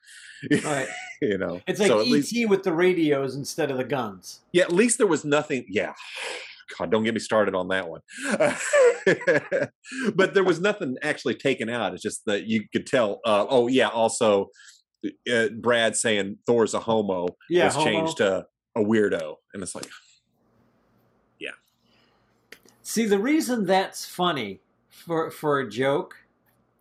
Right. 0.64 0.88
You 1.22 1.38
know, 1.38 1.60
It's 1.66 1.80
like 1.80 1.88
so 1.88 2.00
ET 2.00 2.06
least, 2.08 2.48
with 2.48 2.64
the 2.64 2.72
radios 2.72 3.34
instead 3.34 3.70
of 3.70 3.78
the 3.78 3.84
guns. 3.84 4.40
yeah, 4.52 4.64
at 4.64 4.72
least 4.72 4.98
there 4.98 5.06
was 5.06 5.24
nothing. 5.24 5.64
Yeah, 5.70 5.92
God, 6.78 6.90
don't 6.90 7.02
get 7.02 7.14
me 7.14 7.20
started 7.20 7.54
on 7.54 7.68
that 7.68 7.88
one. 7.88 8.00
but 10.14 10.34
there 10.34 10.44
was 10.44 10.60
nothing 10.60 10.96
actually 11.02 11.34
taken 11.34 11.68
out. 11.68 11.94
It's 11.94 12.02
just 12.02 12.22
that 12.26 12.44
you 12.46 12.64
could 12.72 12.86
tell. 12.86 13.20
Uh, 13.24 13.46
oh 13.48 13.66
yeah, 13.68 13.88
also, 13.88 14.48
uh, 15.32 15.48
Brad 15.60 15.96
saying 15.96 16.38
Thor's 16.46 16.74
a 16.74 16.80
homo 16.80 17.28
Yeah, 17.50 17.66
was 17.66 17.74
homo. 17.74 17.86
changed 17.86 18.16
to 18.18 18.46
a 18.76 18.80
weirdo, 18.80 19.36
and 19.52 19.62
it's 19.62 19.74
like, 19.74 19.88
See, 22.84 23.06
the 23.06 23.18
reason 23.18 23.64
that's 23.66 24.04
funny 24.06 24.60
for 24.90 25.30
for 25.30 25.58
a 25.60 25.68
joke 25.68 26.14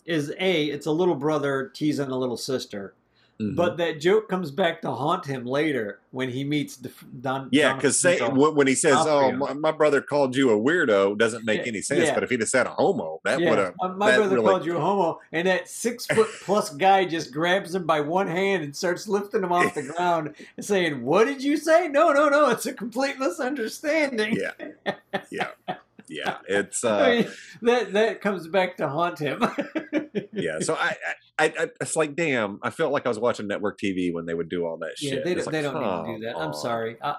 is 0.05 0.31
a 0.37 0.65
it's 0.65 0.85
a 0.85 0.91
little 0.91 1.15
brother 1.15 1.71
teasing 1.73 2.09
a 2.11 2.17
little 2.17 2.37
sister, 2.37 2.93
Mhm. 3.39 3.55
But 3.55 3.77
that 3.77 3.99
joke 3.99 4.29
comes 4.29 4.51
back 4.51 4.79
to 4.83 4.91
haunt 4.91 5.25
him 5.25 5.43
later 5.43 5.99
when 6.11 6.29
he 6.29 6.43
meets 6.43 6.75
Don. 6.75 7.49
yeah, 7.51 7.73
because 7.73 8.03
when 8.03 8.53
when 8.53 8.67
he 8.67 8.75
says, 8.75 8.95
"Oh, 8.99 9.31
my, 9.31 9.53
my 9.53 9.71
brother 9.71 10.01
called 10.01 10.35
you 10.35 10.51
a 10.51 10.59
weirdo," 10.59 11.17
doesn't 11.17 11.43
make 11.43 11.61
Yeah, 11.61 11.67
any 11.69 11.81
sense. 11.81 12.03
yeah. 12.05 12.13
But 12.13 12.23
if 12.23 12.29
he'd 12.29 12.41
have 12.41 12.49
said 12.49 12.67
a 12.67 12.71
homo, 12.71 13.21
that 13.25 13.39
yeah, 13.39 13.49
would 13.49 13.57
have. 13.59 13.73
my- 13.81 13.87
my 13.87 14.15
brother 14.17 14.35
really- 14.35 14.47
called 14.47 14.65
you 14.67 14.77
a 14.77 14.79
homo, 14.81 15.19
and 15.31 15.47
that 15.47 15.67
six 15.67 16.05
foot 16.05 16.27
plus 16.43 16.69
guy 16.87 17.05
just 17.05 17.33
grabs 17.33 17.73
him 17.73 17.87
by 17.87 18.01
one 18.01 18.27
hand 18.27 18.63
and 18.63 18.75
starts 18.75 19.07
lifting 19.07 19.41
him 19.41 19.51
off 19.51 19.73
the 19.73 19.81
ground 19.97 20.35
and 20.55 20.63
saying, 20.65 21.01
"What 21.03 21.25
did 21.25 21.41
you 21.41 21.57
say? 21.57 21.87
No, 21.87 22.11
no, 22.13 22.29
no, 22.29 22.49
it's 22.51 22.67
a 22.67 22.73
complete 22.73 23.17
misunderstanding." 23.17 24.37
Yeah, 24.37 24.93
yeah, 25.31 25.47
yeah. 26.07 26.37
It's 26.47 26.83
I 26.85 26.89
uh, 26.89 27.09
mean, 27.09 27.27
that 27.63 27.93
that 27.93 28.21
comes 28.21 28.47
back 28.47 28.77
to 28.77 28.87
haunt 28.89 29.19
him. 29.19 29.43
yeah. 30.33 30.59
So 30.59 30.75
I, 30.75 30.95
I, 31.39 31.45
I, 31.45 31.69
it's 31.81 31.95
like, 31.95 32.15
damn. 32.15 32.59
I 32.61 32.69
felt 32.69 32.91
like 32.91 33.05
I 33.05 33.09
was 33.09 33.19
watching 33.19 33.47
network 33.47 33.79
TV 33.79 34.13
when 34.13 34.25
they 34.25 34.33
would 34.33 34.49
do 34.49 34.65
all 34.65 34.77
that 34.77 34.93
Yeah, 35.01 35.11
shit. 35.11 35.25
they, 35.25 35.33
don't- 35.35 35.51
they 35.51 35.61
don't 35.61 35.75
need 36.07 36.13
to 36.13 36.19
do 36.19 36.25
that. 36.25 36.37
I'm 36.37 36.53
sorry. 36.53 36.97
Uh, 37.01 37.15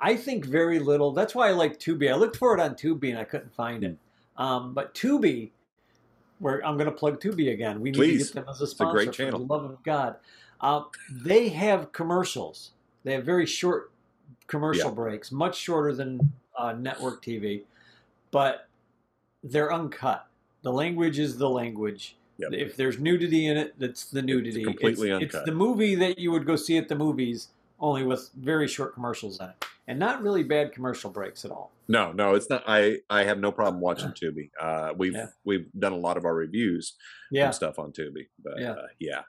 I 0.00 0.16
think 0.16 0.44
very 0.44 0.78
little. 0.78 1.12
That's 1.12 1.34
why 1.34 1.48
I 1.48 1.52
like 1.52 1.78
Tubi. 1.80 2.10
I 2.12 2.16
looked 2.16 2.36
for 2.36 2.54
it 2.56 2.60
on 2.60 2.74
Tubi 2.74 3.10
and 3.10 3.18
I 3.18 3.24
couldn't 3.24 3.54
find 3.54 3.82
it. 3.82 3.96
Hmm. 4.36 4.42
Um, 4.42 4.74
but 4.74 4.94
Tubi, 4.94 5.50
where 6.38 6.64
I'm 6.66 6.76
going 6.76 6.90
to 6.90 6.94
plug 6.96 7.20
Tubi 7.20 7.52
again. 7.52 7.80
We 7.80 7.90
need 7.90 7.96
Please. 7.96 8.28
to 8.28 8.34
get 8.34 8.44
them 8.44 8.50
as 8.54 8.60
a 8.60 8.64
a 8.64 8.66
sponsor. 8.66 8.92
great 8.92 9.06
For 9.08 9.12
channel. 9.14 9.38
the 9.40 9.46
love 9.46 9.64
of 9.64 9.82
God, 9.82 10.16
uh, 10.60 10.82
they 11.10 11.48
have 11.48 11.92
commercials. 11.92 12.72
They 13.04 13.12
have 13.14 13.24
very 13.24 13.46
short 13.46 13.90
commercial 14.46 14.90
Yeah. 14.90 14.94
breaks, 14.94 15.32
much 15.32 15.56
shorter 15.56 15.94
than 15.94 16.32
uh, 16.58 16.72
network 16.72 17.22
TV, 17.24 17.62
but 18.30 18.68
they're 19.42 19.72
uncut. 19.72 20.26
The 20.62 20.72
language 20.72 21.18
is 21.18 21.38
the 21.38 21.48
language. 21.48 22.16
Yep. 22.38 22.52
If 22.52 22.76
there's 22.76 22.98
nudity 22.98 23.46
in 23.46 23.56
it, 23.56 23.74
that's 23.78 24.04
the 24.06 24.20
nudity. 24.20 24.62
completely 24.62 25.10
it's, 25.10 25.34
It's 25.34 25.44
the 25.44 25.52
movie 25.52 25.94
that 25.94 26.18
you 26.18 26.30
would 26.32 26.44
go 26.46 26.56
see 26.56 26.76
at 26.76 26.88
the 26.88 26.94
movies, 26.94 27.48
only 27.80 28.04
with 28.04 28.30
very 28.36 28.68
short 28.68 28.92
commercials 28.94 29.40
in 29.40 29.46
it, 29.46 29.64
and 29.88 29.98
not 29.98 30.22
really 30.22 30.42
bad 30.42 30.72
commercial 30.72 31.08
breaks 31.10 31.44
at 31.46 31.50
all. 31.50 31.70
No, 31.88 32.12
no, 32.12 32.34
it's 32.34 32.50
not. 32.50 32.62
I, 32.66 32.98
I 33.08 33.22
have 33.24 33.38
no 33.38 33.52
problem 33.52 33.80
watching 33.80 34.10
Tubi. 34.22 34.50
Uh, 34.60 34.92
we've 34.98 35.14
Yeah. 35.14 35.28
we've 35.44 35.66
done 35.78 35.92
a 35.92 35.96
lot 35.98 36.16
of 36.18 36.24
our 36.26 36.34
reviews 36.34 36.94
Yeah, 37.30 37.46
and 37.46 37.54
stuff 37.54 37.78
on 37.78 37.92
Tubi. 37.92 38.26
But 38.42 38.58
Yeah. 38.58 38.72
uh, 38.72 38.86
yeah. 38.98 39.22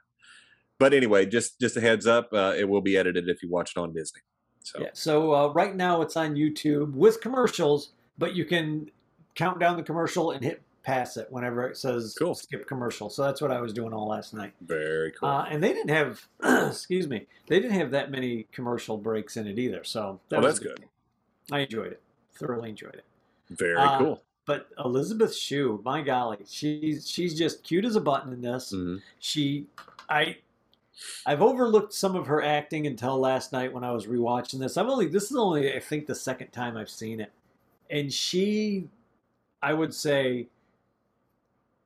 But 0.80 0.94
anyway, 0.94 1.26
just 1.28 1.60
just 1.62 1.78
a 1.78 1.82
heads 1.82 2.06
up, 2.08 2.30
uh, 2.34 2.54
it 2.58 2.68
will 2.68 2.82
be 2.82 2.98
edited 2.98 3.30
if 3.30 3.42
you 3.42 3.50
watch 3.50 3.72
it 3.76 3.80
on 3.80 3.94
Disney. 3.94 4.22
So 4.64 4.82
yeah. 4.82 4.90
So 4.94 5.34
uh, 5.34 5.48
right 5.54 5.76
now 5.76 6.02
it's 6.02 6.18
on 6.18 6.36
YouTube 6.36 6.92
with 6.94 7.22
commercials, 7.22 7.92
but 8.18 8.36
you 8.36 8.46
can 8.46 8.90
count 9.36 9.60
down 9.60 9.78
the 9.78 9.84
commercial 9.84 10.32
and 10.32 10.44
hit 10.44 10.62
pass 10.84 11.18
it 11.18 11.28
whenever 11.30 11.68
it 11.68 11.76
says 11.76 12.16
Cool. 12.18 12.34
skip 12.34 12.66
commercial. 12.66 13.10
So 13.10 13.22
that's 13.24 13.42
what 13.42 13.52
I 13.52 13.60
was 13.60 13.74
doing 13.74 13.92
all 13.94 14.08
last 14.08 14.34
night. 14.34 14.54
very 14.62 15.12
cool. 15.12 15.28
Uh, 15.28 15.44
and 15.50 15.62
they 15.62 15.74
didn't 15.74 15.90
have, 15.90 16.22
excuse 16.70 17.10
me, 17.10 17.28
they 17.48 17.60
didn't 17.60 17.78
have 17.78 17.92
that 17.92 18.10
many 18.10 18.48
commercial 18.54 18.98
breaks 18.98 19.36
in 19.36 19.48
it 19.48 19.60
either. 19.60 19.84
So 19.84 20.22
that 20.30 20.40
Oh, 20.40 20.42
that's 20.42 20.60
a 20.60 20.64
good. 20.64 20.86
I 21.52 21.60
enjoyed 21.60 21.92
it. 21.92 22.02
Thoroughly 22.40 22.70
enjoyed 22.70 22.96
it. 22.96 23.04
very 23.50 23.76
uh, 23.78 23.98
cool. 23.98 24.24
But 24.46 24.70
Elizabeth 24.84 25.36
Shue, 25.36 25.82
my 25.84 26.02
golly, 26.02 26.38
she's 26.48 27.06
she's 27.10 27.38
just 27.38 27.64
cute 27.66 27.84
as 27.84 27.98
a 27.98 28.02
button 28.02 28.32
in 28.32 28.40
this. 28.42 28.72
Mhm. 28.74 29.02
She, 29.20 29.66
I, 30.10 30.38
I've 31.26 31.42
overlooked 31.42 31.94
some 31.94 32.16
of 32.16 32.28
her 32.28 32.42
acting 32.42 32.88
until 32.88 33.20
last 33.20 33.52
night 33.52 33.74
when 33.74 33.84
I 33.84 33.92
was 33.92 34.06
rewatching 34.08 34.60
this. 34.60 34.78
I've 34.78 34.88
only 34.88 35.08
this 35.08 35.30
is 35.32 35.36
only 35.36 35.74
I 35.76 35.82
think 35.82 36.08
the 36.08 36.16
second 36.16 36.52
time 36.52 36.78
I've 36.78 36.90
seen 36.90 37.20
it, 37.20 37.34
and 37.90 38.12
she, 38.12 38.88
I 39.62 39.74
would 39.74 39.94
say, 39.94 40.48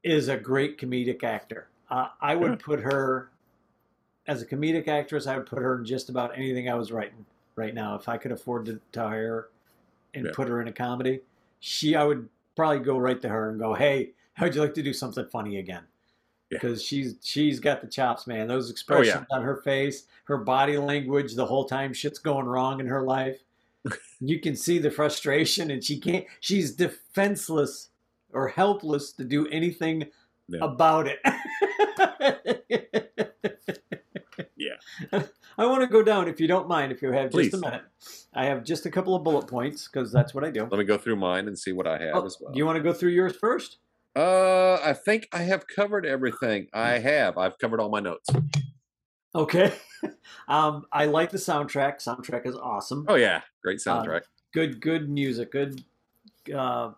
is 0.03 0.27
a 0.27 0.37
great 0.37 0.77
comedic 0.79 1.23
actor. 1.23 1.67
Uh, 1.89 2.07
I 2.21 2.35
would 2.35 2.59
put 2.59 2.79
her 2.79 3.29
as 4.27 4.41
a 4.41 4.45
comedic 4.45 4.87
actress. 4.87 5.27
I 5.27 5.37
would 5.37 5.45
put 5.45 5.59
her 5.59 5.77
in 5.77 5.85
just 5.85 6.09
about 6.09 6.35
anything 6.37 6.69
I 6.69 6.75
was 6.75 6.91
writing 6.91 7.25
right 7.55 7.73
now 7.73 7.95
if 7.95 8.07
I 8.07 8.17
could 8.17 8.31
afford 8.31 8.65
to, 8.65 8.79
to 8.93 8.99
hire 9.01 9.27
her 9.27 9.49
and 10.13 10.25
Yeah. 10.25 10.31
put 10.33 10.47
her 10.47 10.61
in 10.61 10.67
a 10.67 10.73
comedy. 10.73 11.21
She, 11.59 11.95
I 11.95 12.03
would 12.03 12.27
probably 12.55 12.79
go 12.79 12.97
right 12.97 13.21
to 13.21 13.29
her 13.29 13.49
and 13.49 13.59
go, 13.59 13.73
"Hey, 13.73 14.11
how'd 14.33 14.55
you 14.55 14.61
like 14.61 14.73
to 14.75 14.83
do 14.83 14.93
something 14.93 15.25
funny 15.27 15.57
again?" 15.57 15.83
Yeah. 16.49 16.57
Because 16.57 16.83
she's 16.83 17.15
she's 17.21 17.59
got 17.59 17.81
the 17.81 17.87
chops, 17.87 18.25
man. 18.25 18.47
Those 18.47 18.69
expressions 18.71 19.25
on 19.31 19.41
her 19.43 19.57
face, 19.57 20.05
her 20.25 20.37
body 20.37 20.77
language, 20.77 21.35
the 21.35 21.45
whole 21.45 21.65
time 21.65 21.93
shit's 21.93 22.19
going 22.19 22.45
wrong 22.45 22.79
in 22.79 22.87
her 22.87 23.03
life. 23.03 23.43
You 24.19 24.39
can 24.39 24.55
see 24.55 24.77
the 24.79 24.91
frustration, 24.91 25.71
and 25.71 25.83
she 25.83 25.99
can't. 25.99 26.25
She's 26.39 26.71
defenseless 26.73 27.89
or 28.33 28.47
helpless 28.47 29.11
to 29.13 29.23
do 29.23 29.47
anything 29.47 30.05
Yeah. 30.47 30.59
about 30.63 31.07
it. 31.07 31.19
Yeah. 34.55 34.75
I 35.57 35.65
want 35.65 35.81
to 35.81 35.87
go 35.87 36.01
down, 36.03 36.27
if 36.27 36.39
you 36.39 36.47
don't 36.47 36.67
mind, 36.67 36.91
if 36.91 37.01
you 37.01 37.11
have 37.11 37.31
Please. 37.31 37.51
just 37.51 37.61
a 37.63 37.65
minute. 37.65 37.83
I 38.33 38.45
have 38.45 38.63
just 38.63 38.85
a 38.85 38.91
couple 38.91 39.15
of 39.15 39.23
bullet 39.23 39.47
points 39.47 39.87
because 39.87 40.11
that's 40.11 40.33
what 40.33 40.43
I 40.43 40.51
do. 40.51 40.61
Let 40.61 40.77
me 40.77 40.83
go 40.85 40.97
through 40.97 41.17
mine 41.17 41.47
and 41.47 41.57
see 41.57 41.71
what 41.71 41.87
I 41.87 41.97
have 41.97 42.15
Oh, 42.15 42.25
as 42.25 42.37
well. 42.39 42.51
Do 42.53 42.57
you 42.57 42.65
want 42.65 42.77
to 42.77 42.83
go 42.83 42.93
through 42.93 43.09
yours 43.11 43.35
first? 43.35 43.77
uh, 44.15 44.75
I 44.75 44.93
think 44.93 45.27
I 45.33 45.39
have 45.43 45.65
covered 45.67 46.05
everything. 46.05 46.67
I 46.73 46.99
have. 46.99 47.37
I've 47.37 47.57
covered 47.57 47.79
all 47.79 47.89
my 47.89 47.99
notes. 47.99 48.29
Okay. 49.33 49.73
um, 50.47 50.85
I 50.91 51.05
like 51.05 51.31
the 51.31 51.37
soundtrack. 51.37 51.97
Soundtrack 51.97 52.45
is 52.45 52.55
awesome. 52.55 53.05
Oh 53.07 53.15
yeah, 53.15 53.41
great 53.61 53.79
Uh, 53.85 54.03
soundtrack. 54.03 54.21
Good, 54.53 54.81
good 54.81 55.09
music. 55.09 55.51
Good. 55.51 55.83
Uh, 56.53 56.91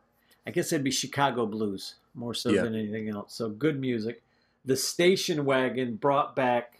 I 0.47 0.51
guess 0.51 0.71
it'd 0.71 0.83
be 0.83 0.91
Chicago 0.91 1.45
blues 1.45 1.95
more 2.15 2.33
so 2.33 2.49
Yeah. 2.49 2.63
than 2.63 2.75
anything 2.75 3.09
else. 3.09 3.33
So 3.35 3.49
good 3.49 3.79
music. 3.79 4.23
The 4.65 4.75
station 4.77 5.45
wagon 5.45 5.95
brought 5.95 6.35
back 6.35 6.79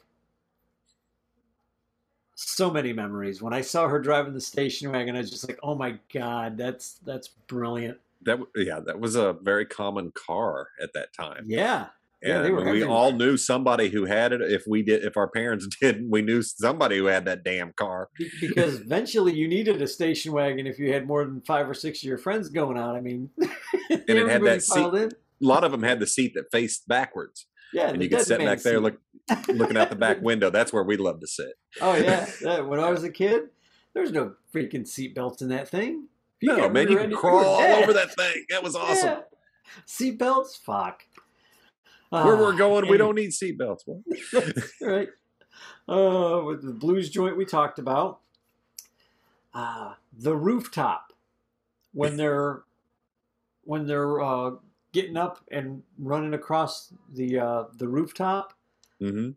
so 2.35 2.71
many 2.71 2.93
memories. 2.93 3.41
When 3.41 3.53
I 3.53 3.61
saw 3.61 3.87
her 3.87 3.99
driving 3.99 4.33
the 4.33 4.41
station 4.41 4.91
wagon, 4.91 5.15
I 5.15 5.19
was 5.19 5.29
just 5.29 5.47
like, 5.47 5.59
"Oh 5.61 5.75
my 5.75 5.99
god, 6.13 6.57
that's 6.57 6.93
that's 7.05 7.27
brilliant." 7.47 7.99
that 8.23 8.39
yeah, 8.55 8.79
that 8.79 8.99
was 8.99 9.15
a 9.15 9.33
very 9.33 9.65
common 9.65 10.11
car 10.11 10.69
at 10.81 10.93
that 10.93 11.13
time. 11.13 11.43
Yeah, 11.47 11.87
yeah, 12.23 12.43
And 12.43 12.55
we 12.55 12.61
everywhere. 12.61 12.89
all 12.89 13.11
knew 13.11 13.35
somebody 13.37 13.89
who 13.89 14.05
had 14.05 14.31
it. 14.33 14.41
If 14.41 14.63
we 14.67 14.81
did, 14.81 15.03
if 15.03 15.17
our 15.17 15.27
parents 15.27 15.67
didn't, 15.81 16.09
we 16.09 16.21
knew 16.21 16.41
somebody 16.41 16.97
who 16.97 17.05
had 17.05 17.25
that 17.25 17.43
damn 17.43 17.73
car. 17.73 18.09
Because 18.41 18.79
eventually 18.81 19.33
you 19.33 19.47
needed 19.47 19.81
a 19.81 19.87
station 19.87 20.31
wagon 20.31 20.65
if 20.67 20.79
you 20.79 20.93
had 20.93 21.05
more 21.07 21.25
than 21.25 21.41
five 21.41 21.69
or 21.69 21.73
six 21.73 21.99
of 21.99 22.03
your 22.07 22.17
friends 22.17 22.49
going 22.49 22.77
out. 22.77 22.95
I 22.95 23.01
mean, 23.01 23.29
and 23.89 24.03
it 24.07 24.27
had 24.29 24.43
that 24.43 24.61
seat- 24.63 24.93
in. 24.93 25.11
A 25.41 25.45
lot 25.45 25.63
of 25.65 25.71
them 25.71 25.83
had 25.83 25.99
the 25.99 26.07
seat 26.07 26.35
that 26.35 26.45
faced 26.53 26.87
backwards, 26.87 27.47
Yeah, 27.73 27.89
and 27.89 28.01
you 28.01 28.07
could 28.07 28.21
sit 28.21 28.39
back 28.39 28.61
there, 28.61 28.79
look, 28.79 28.97
looking 29.49 29.75
out 29.75 29.89
the 29.89 29.95
back 29.97 30.21
window. 30.21 30.49
That's 30.49 30.71
where 30.71 30.83
we 30.83 30.95
love 30.95 31.19
to 31.19 31.27
sit. 31.27 31.53
Oh 31.81 31.95
yeah, 31.95 32.29
yeah. 32.41 32.61
When 32.61 32.79
I 32.79 32.89
was 32.89 33.03
a 33.03 33.09
kid, 33.09 33.49
there's 33.93 34.11
no 34.13 34.35
freaking 34.53 34.83
seatbelts 34.87 35.41
in 35.41 35.49
that 35.49 35.67
thing. 35.67 36.07
If 36.39 36.47
No, 36.57 36.69
man, 36.69 36.89
you 36.89 36.97
could 36.97 37.13
crawl 37.13 37.43
all 37.43 37.61
over 37.61 37.91
that 37.91 38.15
thing. 38.15 38.45
That 38.51 38.63
was 38.63 38.75
awesome. 38.77 39.07
Yeah. 39.09 39.19
Seatbelts, 39.85 40.57
fuck. 40.57 41.03
Where 42.13 42.37
we're 42.37 42.53
Ah, 42.53 42.57
going, 42.57 42.87
we 42.89 42.97
don't 42.97 43.15
need 43.15 43.31
seatbelts. 43.31 43.79
Right. 44.81 45.09
Uh, 45.87 46.41
with 46.45 46.61
the 46.63 46.73
blues 46.73 47.09
joint 47.09 47.35
we 47.37 47.45
talked 47.45 47.79
about, 47.79 48.19
uh, 49.53 49.93
the 50.15 50.35
rooftop 50.35 51.11
when 51.93 52.15
they're 52.17 52.63
when 53.63 53.87
they're 53.87 54.21
uh, 54.21 54.51
getting 54.91 55.17
up 55.17 55.39
and 55.51 55.81
running 55.97 56.33
across 56.35 56.93
the 57.11 57.39
uh, 57.39 57.63
the 57.77 57.87
rooftop. 57.87 58.53
Mm-hmm. 59.01 59.31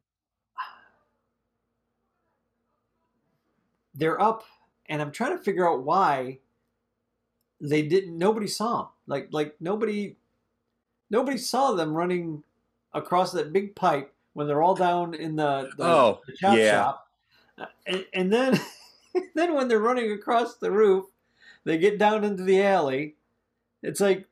they're 3.94 4.20
up 4.20 4.44
and 4.90 5.00
i'm 5.00 5.10
trying 5.10 5.36
to 5.36 5.42
figure 5.42 5.66
out 5.68 5.82
why 5.82 6.38
they 7.60 7.82
didn't 7.82 8.16
nobody 8.16 8.46
saw 8.46 8.82
them 8.82 8.88
like 9.06 9.28
like 9.32 9.56
nobody 9.58 10.14
nobody 11.10 11.38
saw 11.38 11.72
them 11.72 11.94
running 11.94 12.44
across 12.96 13.32
that 13.32 13.52
big 13.52 13.74
pipe 13.76 14.12
when 14.34 14.46
they're 14.46 14.62
all 14.62 14.74
down 14.74 15.14
in 15.14 15.36
the, 15.36 15.70
the, 15.76 15.84
Oh, 15.84 16.20
the 16.26 16.32
chop 16.36 16.56
yeah. 16.56 16.70
shop. 16.72 17.08
And, 17.86 18.04
and 18.12 18.32
then 18.32 18.60
then 19.34 19.54
when 19.54 19.68
they're 19.68 19.78
running 19.78 20.12
across 20.12 20.56
the 20.56 20.70
roof 20.70 21.06
they 21.64 21.78
get 21.78 21.98
down 21.98 22.22
into 22.24 22.42
the 22.44 22.62
alley. 22.62 23.14
It's 23.82 24.00
like 24.00 24.26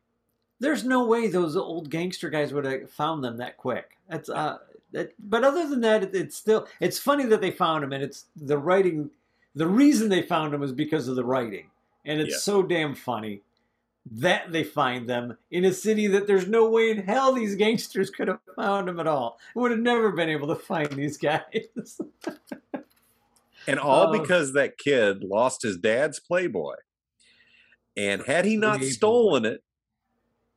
there's 0.61 0.85
no 0.85 1.07
way 1.07 1.29
those 1.29 1.57
old 1.57 1.91
gangster 1.91 2.31
guys 2.31 2.53
would 2.53 2.65
have 2.65 2.91
found 2.91 3.23
them 3.25 3.37
that 3.39 3.57
quick. 3.57 3.97
That's 4.09 4.29
uh 4.29 4.59
that, 4.93 5.13
but 5.19 5.43
other 5.45 5.69
than 5.69 5.81
that 5.81 6.03
it, 6.05 6.15
it's 6.15 6.37
still 6.37 6.69
it's 6.81 6.99
funny 6.99 7.25
that 7.27 7.41
they 7.41 7.51
found 7.51 7.83
him 7.85 7.93
and 7.93 8.03
it's 8.05 8.27
the 8.37 8.59
writing 8.59 9.11
the 9.57 9.67
reason 9.67 10.09
they 10.09 10.23
found 10.23 10.53
him 10.55 10.61
was 10.61 10.73
because 10.73 11.09
of 11.09 11.17
the 11.17 11.25
writing. 11.25 11.67
And 12.05 12.21
it's 12.21 12.33
Yeah. 12.35 12.39
so 12.39 12.63
damn 12.63 12.95
funny 12.95 13.41
that 14.11 14.53
they 14.53 14.63
find 14.65 15.09
them 15.09 15.37
in 15.51 15.65
a 15.65 15.73
city 15.73 16.07
that 16.09 16.27
there's 16.27 16.47
no 16.47 16.69
way 16.69 16.91
in 16.91 16.99
hell 16.99 17.33
these 17.33 17.55
gangsters 17.55 18.11
could 18.11 18.29
have 18.29 18.39
found 18.55 18.87
them 18.87 19.01
at 19.01 19.07
all 19.07 19.39
would 19.55 19.71
have 19.71 19.81
never 19.81 20.13
been 20.13 20.29
able 20.29 20.47
to 20.49 20.55
find 20.55 20.91
these 20.91 21.17
guys 21.17 21.41
And 23.67 23.79
all 23.79 24.09
Oh. 24.15 24.21
because 24.21 24.53
that 24.53 24.77
kid 24.77 25.25
lost 25.25 25.63
his 25.63 25.79
dad's 25.79 26.21
Playboy. 26.21 26.75
And 27.97 28.23
had 28.27 28.45
he 28.45 28.57
not 28.59 28.79
Playboy. 28.79 28.93
stolen 28.93 29.45
it, 29.47 29.63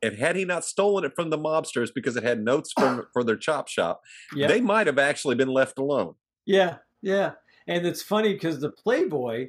and 0.02 0.16
had 0.16 0.36
he 0.36 0.44
not 0.44 0.62
stolen 0.64 1.04
it 1.04 1.14
from 1.14 1.30
the 1.30 1.38
mobsters 1.38 1.88
because 1.94 2.16
it 2.16 2.22
had 2.22 2.44
notes 2.44 2.70
from 2.72 3.06
for 3.14 3.24
their 3.24 3.36
chop 3.36 3.68
shop, 3.68 4.02
they 4.36 4.60
might 4.60 4.86
have 4.86 4.98
actually 4.98 5.36
been 5.36 5.48
left 5.48 5.78
alone. 5.78 6.16
Yeah, 6.44 6.76
yeah. 7.00 7.32
And 7.66 7.86
it's 7.86 8.02
funny 8.02 8.34
because 8.34 8.60
the 8.60 8.70
Playboy, 8.70 9.48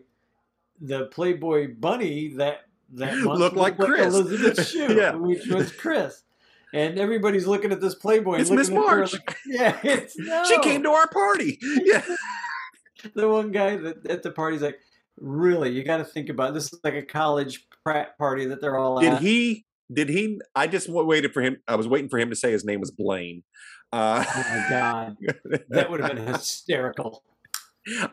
the 0.79 1.07
Playboy 1.07 1.73
bunny 1.77 2.33
that 2.35 2.61
that 2.93 3.17
Looked 3.19 3.55
like 3.55 3.77
Chris. 3.77 4.13
Elizabeth 4.13 4.67
Shue, 4.71 4.93
Yeah. 4.95 5.15
which 5.15 5.47
was 5.47 5.71
Chris. 5.71 6.23
And 6.73 6.99
everybody's 6.99 7.47
looking 7.47 7.71
at 7.71 7.81
this 7.81 7.95
Playboy. 7.95 8.39
It's 8.39 8.51
Miss 8.51 8.69
looking 8.69 8.83
at 8.87 8.89
her 8.91 8.97
March. 8.97 9.13
like, 9.13 9.37
yeah, 9.47 9.79
it's 9.83 10.17
no. 10.17 10.43
She 10.45 10.59
came 10.59 10.83
to 10.83 10.89
our 10.91 11.07
party. 11.07 11.57
Yeah. 11.61 12.03
the 13.15 13.27
one 13.27 13.51
guy 13.51 13.75
that 13.77 14.05
at 14.07 14.21
the 14.23 14.31
party's 14.31 14.61
like, 14.61 14.77
really, 15.17 15.71
you 15.71 15.83
got 15.83 15.97
to 15.97 16.03
think 16.05 16.29
about 16.29 16.53
this 16.53 16.65
is 16.71 16.79
like 16.83 16.93
a 16.93 17.01
college 17.01 17.65
frat 17.83 18.17
party 18.19 18.45
that 18.45 18.61
they're 18.61 18.77
all 18.77 18.99
at 18.99 19.03
Did 19.03 19.13
at. 19.13 19.21
he? 19.21 19.65
Did 19.91 20.09
he? 20.09 20.39
I 20.55 20.67
just 20.67 20.87
waited 20.87 21.33
for 21.33 21.41
him. 21.41 21.57
I 21.67 21.75
was 21.75 21.87
waiting 21.87 22.09
for 22.09 22.19
him 22.19 22.29
to 22.29 22.35
say 22.35 22.51
his 22.51 22.63
name 22.63 22.79
was 22.79 22.91
Blaine. 22.91 23.43
Uh, 23.91 24.23
Oh 24.27 24.43
my 24.49 24.65
god, 24.69 25.17
that 25.69 25.89
would 25.89 25.99
have 26.01 26.13
been 26.13 26.27
hysterical. 26.27 27.23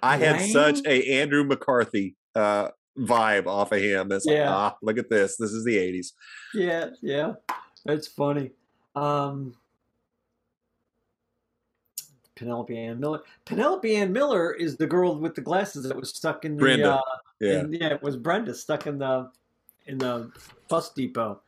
I 0.02 0.16
had 0.16 0.40
such 0.50 0.78
a 0.86 1.18
Andrew 1.20 1.44
McCarthy 1.44 2.16
uh, 2.34 2.68
vibe 2.98 3.46
off 3.46 3.72
of 3.72 3.80
him. 3.80 4.10
It's 4.12 4.26
like, 4.26 4.36
Yeah. 4.36 4.54
ah, 4.54 4.76
look 4.82 4.98
at 4.98 5.08
this. 5.10 5.36
This 5.36 5.52
is 5.52 5.64
the 5.64 5.76
'80s. 5.76 6.12
Yeah, 6.54 6.90
yeah, 7.02 7.34
that's 7.84 8.06
funny. 8.06 8.52
Um, 8.94 9.54
Penelope 12.34 12.76
Ann 12.76 13.00
Miller. 13.00 13.22
Penelope 13.46 13.96
Ann 13.96 14.12
Miller 14.12 14.52
is 14.52 14.76
the 14.76 14.86
girl 14.86 15.18
with 15.18 15.34
the 15.34 15.40
glasses 15.40 15.84
that 15.84 15.96
was 15.96 16.10
stuck 16.10 16.44
in 16.44 16.56
the. 16.56 16.60
Brenda, 16.60 16.94
Uh, 16.96 17.00
Yeah. 17.40 17.60
in- 17.60 17.72
yeah, 17.72 17.88
it 17.94 18.02
was 18.02 18.16
Brenda 18.16 18.54
stuck 18.54 18.86
in 18.86 18.98
the 18.98 19.30
in 19.86 19.98
the 19.98 20.30
bus 20.68 20.92
depot. 20.92 21.40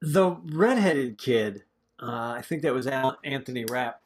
The 0.00 0.30
redheaded 0.52 1.18
kid, 1.18 1.62
uh, 2.02 2.32
I 2.36 2.42
think 2.42 2.62
that 2.62 2.74
was 2.74 2.86
Anthony 2.86 3.64
Rapp. 3.66 4.02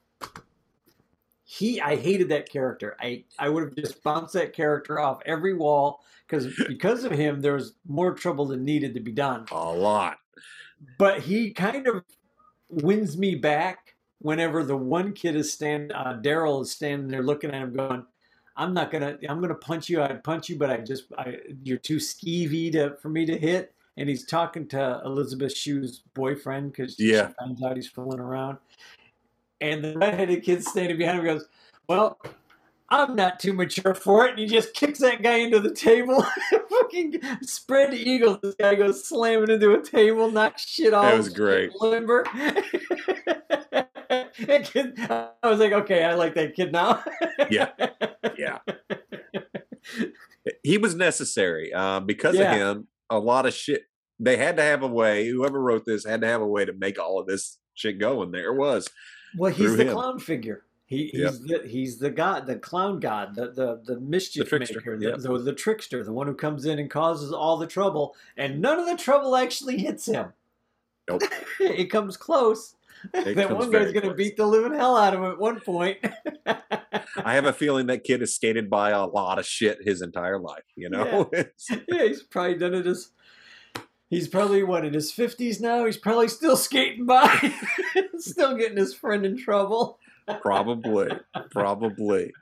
He, 1.44 1.80
I 1.80 1.96
hated 1.96 2.30
that 2.30 2.48
character. 2.48 2.96
I, 3.00 3.24
I 3.38 3.48
would 3.50 3.64
have 3.64 3.76
just 3.76 4.02
bounced 4.02 4.32
that 4.32 4.54
character 4.54 4.98
off 4.98 5.20
every 5.26 5.54
wall 5.54 6.02
because 6.26 6.48
because 6.68 7.04
of 7.04 7.12
him, 7.12 7.40
there 7.40 7.54
was 7.54 7.74
more 7.86 8.14
trouble 8.14 8.46
than 8.46 8.64
needed 8.64 8.94
to 8.94 9.00
be 9.00 9.12
done. 9.12 9.46
A 9.52 9.72
lot. 9.72 10.18
But 10.98 11.20
he 11.20 11.52
kind 11.52 11.86
of 11.86 12.02
wins 12.68 13.16
me 13.16 13.34
back 13.34 13.94
whenever 14.20 14.64
the 14.64 14.76
one 14.76 15.12
kid 15.12 15.36
is 15.36 15.52
standing 15.52 15.92
uh, 15.92 16.18
Daryl 16.22 16.62
is 16.62 16.70
standing 16.70 17.08
there 17.08 17.22
looking 17.22 17.50
at 17.50 17.62
him, 17.62 17.74
going, 17.74 18.04
"I'm 18.56 18.72
not 18.72 18.90
gonna, 18.90 19.18
I'm 19.28 19.40
gonna 19.40 19.54
punch 19.54 19.88
you. 19.90 20.02
I'd 20.02 20.24
punch 20.24 20.48
you, 20.48 20.56
but 20.56 20.70
I 20.70 20.78
just, 20.78 21.04
I, 21.18 21.36
you're 21.62 21.78
too 21.78 21.96
skeevy 21.98 22.72
to 22.72 22.96
for 23.02 23.10
me 23.10 23.26
to 23.26 23.36
hit." 23.36 23.74
And 23.96 24.08
he's 24.08 24.26
talking 24.26 24.66
to 24.68 25.02
Elizabeth 25.04 25.56
Shue's 25.56 26.00
boyfriend 26.14 26.72
because 26.72 26.98
Yeah. 26.98 27.28
she 27.28 27.34
finds 27.38 27.62
out 27.62 27.76
he's 27.76 27.86
fooling 27.86 28.18
around. 28.18 28.58
And 29.60 29.82
the 29.84 29.96
redheaded 29.96 30.42
kid 30.42 30.64
standing 30.64 30.98
behind 30.98 31.20
him 31.20 31.24
goes, 31.26 31.46
"Well." 31.88 32.18
I'm 32.90 33.16
not 33.16 33.40
too 33.40 33.54
mature 33.54 33.94
for 33.94 34.26
it, 34.26 34.32
and 34.32 34.38
he 34.38 34.46
just 34.46 34.74
kicks 34.74 34.98
that 35.00 35.22
guy 35.22 35.36
into 35.38 35.58
the 35.58 35.72
table. 35.74 36.24
Fucking 36.70 37.18
spread 37.42 37.94
eagle. 37.94 38.38
This 38.40 38.54
guy 38.56 38.74
goes 38.74 39.08
slamming 39.08 39.50
into 39.50 39.72
a 39.72 39.82
table, 39.82 40.30
knocks 40.30 40.68
shit 40.68 40.92
off. 40.92 41.06
That 41.06 41.16
was 41.16 41.30
great. 41.30 41.72
Limber. 41.80 42.24
Kid- 44.64 44.94
I 45.10 45.30
was 45.44 45.58
like, 45.60 45.72
okay, 45.72 46.04
I 46.04 46.14
like 46.14 46.34
that 46.34 46.54
kid 46.54 46.72
now. 46.72 47.02
Yeah. 47.50 47.70
Yeah. 48.38 48.58
he 50.62 50.76
was 50.78 50.94
necessary 50.94 51.72
uh, 51.72 52.00
because 52.00 52.36
Yeah. 52.36 52.52
of 52.52 52.58
him. 52.76 52.88
A 53.10 53.18
lot 53.18 53.46
of 53.46 53.54
shit. 53.54 53.82
They 54.18 54.36
had 54.36 54.56
to 54.56 54.62
have 54.62 54.82
a 54.82 54.88
way. 54.88 55.28
Whoever 55.28 55.60
wrote 55.60 55.84
this 55.86 56.04
had 56.04 56.20
to 56.20 56.26
have 56.26 56.40
a 56.42 56.46
way 56.46 56.64
to 56.64 56.72
make 56.72 56.98
all 56.98 57.18
of 57.18 57.26
this 57.26 57.58
shit 57.74 57.98
go, 57.98 58.22
and 58.22 58.32
there 58.32 58.52
it 58.52 58.56
was. 58.58 58.88
Well, 59.36 59.52
he's 59.52 59.76
the 59.76 59.84
him. 59.84 59.92
clown 59.94 60.18
figure. 60.18 60.64
He, 60.86 61.10
Yep. 61.14 61.30
he's 61.30 61.40
the 61.40 61.62
he's 61.66 61.98
the 61.98 62.10
god, 62.10 62.46
the 62.46 62.56
clown 62.56 63.00
god, 63.00 63.34
the 63.34 63.50
the, 63.52 63.80
the 63.84 64.00
mischief 64.00 64.48
trickster, 64.48 64.78
maker, 64.80 64.96
yep. 65.00 65.16
the, 65.18 65.28
the 65.28 65.38
the 65.38 65.52
trickster, 65.52 66.04
the 66.04 66.12
one 66.12 66.26
who 66.26 66.34
comes 66.34 66.66
in 66.66 66.78
and 66.78 66.90
causes 66.90 67.32
all 67.32 67.56
the 67.56 67.66
trouble, 67.66 68.14
and 68.36 68.60
none 68.60 68.78
of 68.78 68.86
the 68.86 68.96
trouble 68.96 69.34
actually 69.34 69.78
hits 69.78 70.06
him. 70.06 70.32
Nope. 71.08 71.22
it 71.60 71.90
comes 71.90 72.16
close. 72.16 72.74
It 73.12 73.34
that 73.36 73.54
one 73.54 73.70
guy's 73.70 73.92
gonna 73.92 74.14
beat 74.14 74.36
the 74.36 74.46
living 74.46 74.74
hell 74.74 74.96
out 74.96 75.14
of 75.14 75.20
him 75.20 75.30
at 75.30 75.38
one 75.38 75.60
point. 75.60 75.98
I 76.46 77.34
have 77.34 77.46
a 77.46 77.52
feeling 77.52 77.86
that 77.88 78.04
kid 78.04 78.20
has 78.20 78.34
skated 78.34 78.68
by 78.70 78.90
a 78.90 79.04
lot 79.04 79.38
of 79.38 79.46
shit 79.46 79.78
his 79.82 80.02
entire 80.02 80.38
life. 80.38 80.64
You 80.76 80.90
know, 80.90 81.30
yeah, 81.32 81.44
he's 81.88 82.22
probably 82.22 82.56
done 82.56 82.74
it 82.74 82.86
as. 82.86 83.10
He's 84.10 84.28
probably 84.28 84.62
what 84.62 84.84
in 84.84 84.92
his 84.94 85.10
fifties 85.10 85.60
now. 85.60 85.84
He's 85.86 85.96
probably 85.96 86.28
still 86.28 86.56
skating 86.56 87.06
by, 87.06 87.52
still 88.18 88.56
getting 88.56 88.76
his 88.76 88.94
friend 88.94 89.24
in 89.26 89.36
trouble. 89.36 89.98
probably, 90.42 91.08
probably. 91.50 92.32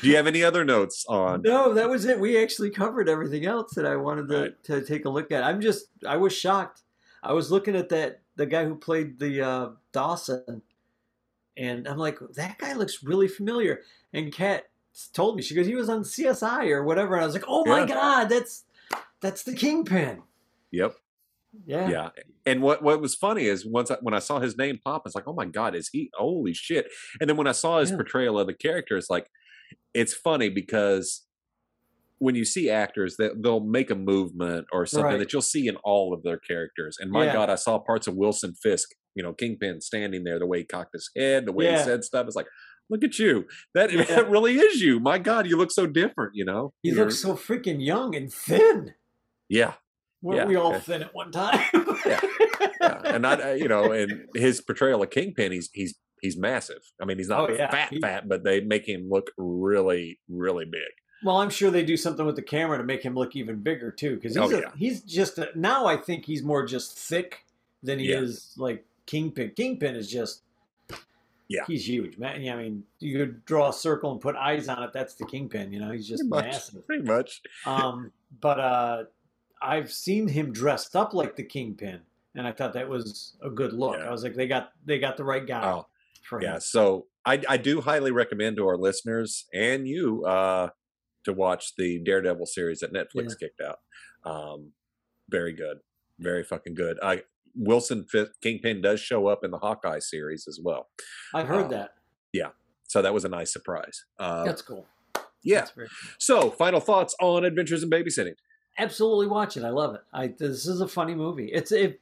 Do 0.00 0.08
you 0.08 0.16
have 0.16 0.26
any 0.26 0.42
other 0.42 0.64
notes 0.64 1.04
on? 1.08 1.42
No, 1.42 1.74
that 1.74 1.88
was 1.90 2.06
it. 2.06 2.18
We 2.18 2.42
actually 2.42 2.70
covered 2.70 3.08
everything 3.08 3.44
else 3.44 3.74
that 3.74 3.84
I 3.86 3.96
wanted 3.96 4.28
to, 4.28 4.40
Right. 4.40 4.64
to 4.64 4.80
take 4.82 5.04
a 5.04 5.10
look 5.10 5.30
at. 5.30 5.44
I'm 5.44 5.60
just, 5.60 5.86
I 6.08 6.16
was 6.16 6.32
shocked. 6.32 6.82
I 7.22 7.32
was 7.34 7.50
looking 7.50 7.76
at 7.76 7.90
that 7.90 8.22
the 8.36 8.46
guy 8.46 8.64
who 8.64 8.74
played 8.76 9.18
the 9.18 9.42
uh, 9.42 9.68
Dawson, 9.92 10.62
and 11.56 11.86
I'm 11.86 11.98
like, 11.98 12.18
that 12.34 12.58
guy 12.58 12.72
looks 12.72 13.02
really 13.04 13.28
familiar. 13.28 13.82
And 14.14 14.32
Kat 14.32 14.64
told 15.12 15.36
me 15.36 15.42
she 15.42 15.54
goes, 15.54 15.66
he 15.66 15.74
was 15.74 15.88
on 15.90 16.02
CSI 16.02 16.70
or 16.70 16.82
whatever. 16.82 17.14
And 17.14 17.22
I 17.22 17.26
was 17.26 17.34
like, 17.34 17.44
oh 17.46 17.64
my 17.66 17.80
Yeah. 17.80 17.86
god, 17.86 18.28
that's 18.30 18.64
that's 19.24 19.42
the 19.42 19.54
Kingpin. 19.54 20.22
Yep. 20.70 20.94
Yeah, 21.66 21.88
Yeah. 21.88 22.08
And 22.46 22.60
what 22.62 22.82
what 22.82 23.00
was 23.00 23.14
funny 23.14 23.46
is 23.46 23.64
once 23.66 23.90
I, 23.90 23.96
when 24.02 24.12
I 24.14 24.18
saw 24.18 24.38
his 24.40 24.56
name 24.58 24.78
pop, 24.84 25.02
it's 25.06 25.14
like, 25.14 25.26
oh 25.26 25.32
my 25.32 25.46
god, 25.46 25.74
is 25.74 25.88
he? 25.92 26.10
Holy 26.14 26.52
shit! 26.52 26.86
And 27.20 27.28
then 27.30 27.36
when 27.36 27.46
I 27.46 27.52
saw 27.52 27.78
his 27.80 27.90
Yeah. 27.90 27.96
portrayal 27.96 28.38
of 28.38 28.46
the 28.48 28.54
character, 28.54 28.96
it's 28.96 29.08
like, 29.08 29.28
it's 29.94 30.12
funny 30.14 30.48
because 30.48 31.24
when 32.18 32.34
you 32.34 32.44
see 32.44 32.70
actors 32.70 33.16
that 33.18 33.42
they'll 33.42 33.60
make 33.60 33.90
a 33.90 33.94
movement 33.94 34.66
or 34.72 34.84
something 34.86 35.12
Right. 35.12 35.18
that 35.18 35.32
you'll 35.32 35.42
see 35.42 35.66
in 35.68 35.76
all 35.84 36.12
of 36.14 36.22
their 36.22 36.38
characters. 36.38 36.96
And 37.00 37.10
my 37.10 37.24
Yeah. 37.26 37.32
god, 37.34 37.50
I 37.50 37.54
saw 37.56 37.78
parts 37.78 38.06
of 38.06 38.14
Wilson 38.16 38.54
Fisk, 38.62 38.90
you 39.14 39.22
know, 39.22 39.32
Kingpin 39.32 39.80
standing 39.80 40.24
there, 40.24 40.38
the 40.38 40.46
way 40.46 40.58
he 40.58 40.64
cocked 40.64 40.92
his 40.94 41.10
head, 41.16 41.44
the 41.46 41.52
way 41.52 41.70
he 41.70 41.76
said 41.78 42.02
stuff. 42.04 42.26
It's 42.26 42.36
like, 42.36 42.46
look 42.90 43.02
at 43.04 43.18
you. 43.18 43.46
That, 43.74 43.90
Yeah. 43.92 44.04
that 44.04 44.30
really 44.30 44.56
is 44.58 44.80
you. 44.80 45.00
My 45.00 45.18
god, 45.18 45.46
you 45.46 45.56
look 45.56 45.70
so 45.70 45.86
different. 45.86 46.32
You 46.34 46.44
know. 46.46 46.72
he 46.82 46.90
You're- 46.90 47.02
looks 47.02 47.18
so 47.20 47.34
freaking 47.34 47.84
young 47.84 48.14
and 48.16 48.32
thin. 48.32 48.94
Yeah. 49.48 49.74
Weren't 50.22 50.38
Yeah. 50.38 50.46
we 50.46 50.56
all 50.56 50.78
thin 50.78 51.02
at 51.02 51.14
one 51.14 51.30
time? 51.32 51.60
Yeah. 52.06 52.20
yeah. 52.80 53.00
and 53.04 53.22
not 53.22 53.42
uh, 53.42 53.50
you 53.52 53.68
know, 53.68 53.92
and 53.92 54.26
his 54.34 54.60
portrayal 54.60 55.02
of 55.02 55.10
Kingpin, 55.10 55.52
he's 55.52 55.70
he's 55.72 55.94
he's 56.20 56.36
massive. 56.36 56.80
I 57.00 57.04
mean, 57.04 57.18
he's 57.18 57.28
not 57.28 57.50
Oh, 57.50 57.52
yeah. 57.54 57.70
fat, 57.70 57.88
He- 57.90 58.00
fat, 58.00 58.28
but 58.28 58.44
they 58.44 58.60
make 58.60 58.86
him 58.88 59.08
look 59.10 59.30
really, 59.36 60.18
really 60.28 60.64
big. 60.64 60.80
Well, 61.22 61.36
I'm 61.38 61.48
sure 61.50 61.70
they 61.70 61.84
do 61.84 61.96
something 61.96 62.26
with 62.26 62.36
the 62.36 62.42
camera 62.42 62.76
to 62.78 62.84
make 62.84 63.02
him 63.02 63.14
look 63.14 63.34
even 63.36 63.56
bigger 63.62 63.90
too, 63.90 64.16
because 64.16 64.34
he's 64.34 64.42
Oh, 64.52 64.54
a- 64.56 64.60
yeah. 64.60 64.70
he's 64.76 65.02
just 65.02 65.38
a, 65.38 65.48
now. 65.54 65.86
I 65.86 65.96
think 65.96 66.26
he's 66.26 66.42
more 66.42 66.66
just 66.66 66.98
thick 66.98 67.44
than 67.82 67.98
he 67.98 68.10
Yeah. 68.10 68.20
is 68.20 68.54
like 68.58 68.84
Kingpin. 69.06 69.52
Kingpin 69.56 69.94
is 69.96 70.10
just 70.10 70.42
Yeah. 71.48 71.64
he's 71.66 71.86
huge, 71.88 72.18
man. 72.18 72.42
Yeah, 72.42 72.54
I 72.56 72.62
mean, 72.64 72.84
you 72.98 73.18
could 73.18 73.44
draw 73.44 73.68
a 73.68 73.72
circle 73.72 74.12
and 74.12 74.20
put 74.20 74.34
eyes 74.36 74.68
on 74.68 74.82
it. 74.82 74.92
That's 74.92 75.14
the 75.14 75.24
Kingpin. 75.26 75.72
You 75.72 75.80
know, 75.80 75.90
he's 75.92 76.08
just 76.08 76.20
Pretty 76.28 76.30
much. 76.30 76.44
massive. 76.52 76.86
Pretty 76.86 77.04
much. 77.04 77.42
Um, 77.66 78.12
but 78.40 78.58
uh, 78.60 79.04
I've 79.64 79.92
seen 79.92 80.28
him 80.28 80.52
dressed 80.52 80.94
up 80.94 81.14
like 81.14 81.36
the 81.36 81.42
Kingpin, 81.42 82.00
and 82.34 82.46
I 82.46 82.52
thought 82.52 82.72
that 82.74 82.88
was 82.88 83.36
a 83.42 83.50
good 83.50 83.72
look. 83.72 83.96
Yeah. 83.98 84.04
I 84.06 84.10
was 84.10 84.22
like, 84.22 84.34
they 84.34 84.46
got 84.46 84.70
they 84.84 84.98
got 84.98 85.16
the 85.16 85.24
right 85.24 85.46
guy 85.46 85.64
Oh, 85.64 85.86
yeah. 86.40 86.54
him. 86.54 86.60
So 86.60 87.06
I 87.24 87.42
I 87.48 87.56
do 87.56 87.80
highly 87.80 88.10
recommend 88.10 88.56
to 88.56 88.66
our 88.66 88.76
listeners 88.76 89.46
and 89.52 89.88
you 89.88 90.24
uh 90.24 90.68
to 91.24 91.32
watch 91.32 91.72
the 91.78 92.00
Daredevil 92.04 92.46
series 92.46 92.80
that 92.80 92.92
Netflix 92.92 93.38
kicked 93.38 93.60
out. 93.60 93.78
Um, 94.30 94.72
very 95.30 95.54
good, 95.54 95.78
very 96.18 96.44
fucking 96.44 96.74
good. 96.74 96.98
I 97.02 97.22
Wilson 97.56 98.06
Kingpin 98.42 98.82
does 98.82 99.00
show 99.00 99.26
up 99.26 99.44
in 99.44 99.50
the 99.50 99.58
Hawkeye 99.58 100.00
series 100.00 100.46
as 100.48 100.60
well, 100.62 100.88
I've 101.32 101.48
heard 101.48 101.66
uh, 101.66 101.68
that. 101.68 101.90
Yeah. 102.32 102.48
So 102.88 103.00
that 103.00 103.14
was 103.14 103.24
a 103.24 103.28
nice 103.28 103.52
surprise. 103.52 104.04
Uh, 104.18 104.44
That's 104.44 104.62
cool. 104.62 104.86
yeah. 105.42 105.60
That's 105.60 105.70
cool. 105.72 105.86
So, 106.18 106.50
final 106.50 106.80
thoughts 106.80 107.14
on 107.20 107.44
Adventures 107.44 107.82
in 107.82 107.90
Babysitting? 107.90 108.34
Absolutely 108.78 109.26
watch 109.26 109.56
it. 109.56 109.64
I 109.64 109.70
love 109.70 109.94
it. 109.94 110.02
I 110.12 110.28
this 110.28 110.66
is 110.66 110.80
a 110.80 110.88
funny 110.88 111.14
movie. 111.14 111.46
It's 111.46 111.72
if 111.72 111.94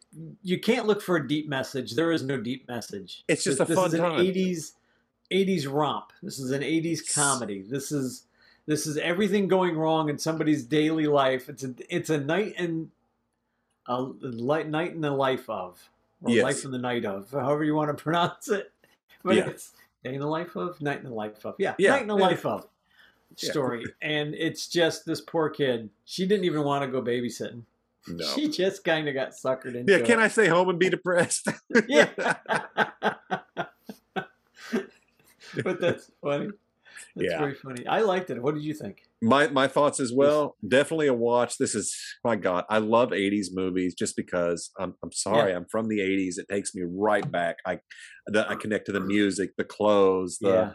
you 0.43 0.59
can't 0.59 0.87
look 0.87 1.03
for 1.03 1.17
a 1.17 1.27
deep 1.29 1.49
message, 1.49 1.93
there 1.93 2.13
is 2.13 2.23
no 2.23 2.37
deep 2.41 2.67
message. 2.69 3.25
It's 3.29 3.45
just 3.45 3.59
this, 3.59 3.71
a 3.71 3.75
fun 3.75 3.85
this 3.85 3.95
is 3.95 4.01
time. 4.01 4.19
An 4.19 4.27
80s 4.27 4.73
80s 5.31 5.73
romp. 5.73 6.13
This 6.23 6.39
is 6.39 6.51
an 6.51 6.63
80s 6.63 7.15
comedy. 7.15 7.63
This 7.63 7.93
is 7.93 8.25
this 8.67 8.87
is 8.87 8.97
everything 8.99 9.49
going 9.49 9.77
wrong 9.77 10.09
in 10.09 10.19
somebody's 10.19 10.65
daily 10.65 11.07
life. 11.07 11.49
It's 11.49 11.65
a 11.65 11.75
it's 11.89 12.11
a 12.11 12.19
night 12.19 12.55
and 12.59 12.91
a 13.87 14.01
light 14.01 14.69
night 14.69 14.93
in 14.93 15.01
the 15.01 15.11
life 15.11 15.49
of 15.51 15.79
or 16.23 16.31
Yes. 16.31 16.45
life 16.45 16.65
in 16.65 16.71
the 16.71 16.79
night 16.79 17.05
of, 17.05 17.31
however 17.33 17.65
you 17.65 17.75
want 17.75 17.97
to 17.97 18.01
pronounce 18.03 18.49
it. 18.49 18.71
But 19.25 19.37
Yeah. 19.37 19.49
it's 19.49 19.73
day 20.05 20.15
in 20.15 20.21
the 20.21 20.27
life 20.27 20.55
of, 20.57 20.81
night 20.81 20.99
in 20.99 21.05
the 21.05 21.11
life 21.15 21.45
of. 21.45 21.57
Yeah, 21.59 21.75
Yeah, 21.79 21.91
night 21.93 22.03
in 22.03 22.09
the 22.09 22.17
yeah. 22.17 22.23
life 22.27 22.47
of 22.47 22.67
Yeah. 23.41 23.51
story. 23.51 23.85
And 24.03 24.35
it's 24.35 24.69
just 24.69 25.07
this 25.07 25.21
poor 25.21 25.51
kid. 25.51 25.91
She 26.05 26.27
didn't 26.27 26.45
even 26.45 26.65
want 26.65 26.85
to 26.85 26.91
go 26.91 27.03
babysitting. 27.03 27.63
No. 28.09 28.25
She 28.35 28.49
just 28.49 28.83
kind 28.85 29.09
of 29.09 29.15
got 29.15 29.31
suckered 29.31 29.75
into 29.77 29.93
Yeah, 29.93 29.99
it. 29.99 30.05
can 30.07 30.19
I 30.19 30.29
stay 30.29 30.49
home 30.49 30.69
and 30.69 30.79
be 30.79 30.91
depressed? 30.91 31.49
Yeah. 31.89 32.09
but 35.65 35.81
that's 35.81 36.11
funny. 36.23 36.49
That's 37.15 37.31
Yeah. 37.31 37.39
very 37.39 37.55
funny. 37.55 37.87
I 37.87 38.01
liked 38.01 38.31
it. 38.31 38.43
What 38.43 38.55
did 38.55 38.65
you 38.65 38.75
think? 38.75 39.03
my 39.23 39.47
my 39.49 39.69
thoughts 39.69 40.01
as 40.01 40.13
well. 40.13 40.57
Definitely 40.67 41.07
a 41.07 41.15
watch. 41.15 41.57
This 41.57 41.75
is 41.77 41.97
my 42.25 42.35
God. 42.35 42.65
I 42.69 42.79
love 42.79 43.11
'80s 43.11 43.47
movies 43.53 43.95
just 43.95 44.17
because 44.17 44.71
I'm 44.79 44.95
I'm 45.03 45.13
sorry. 45.13 45.55
I'm 45.55 45.67
from 45.67 45.89
the 45.89 46.01
'80s. 46.01 46.39
It 46.39 46.49
takes 46.51 46.75
me 46.75 46.83
right 46.85 47.31
back. 47.31 47.59
I 47.65 47.79
the, 48.27 48.49
I 48.51 48.57
connect 48.57 48.87
to 48.87 48.93
the 48.93 49.01
music, 49.01 49.51
the 49.57 49.65
clothes, 49.65 50.39
the 50.41 50.49
yeah. 50.49 50.73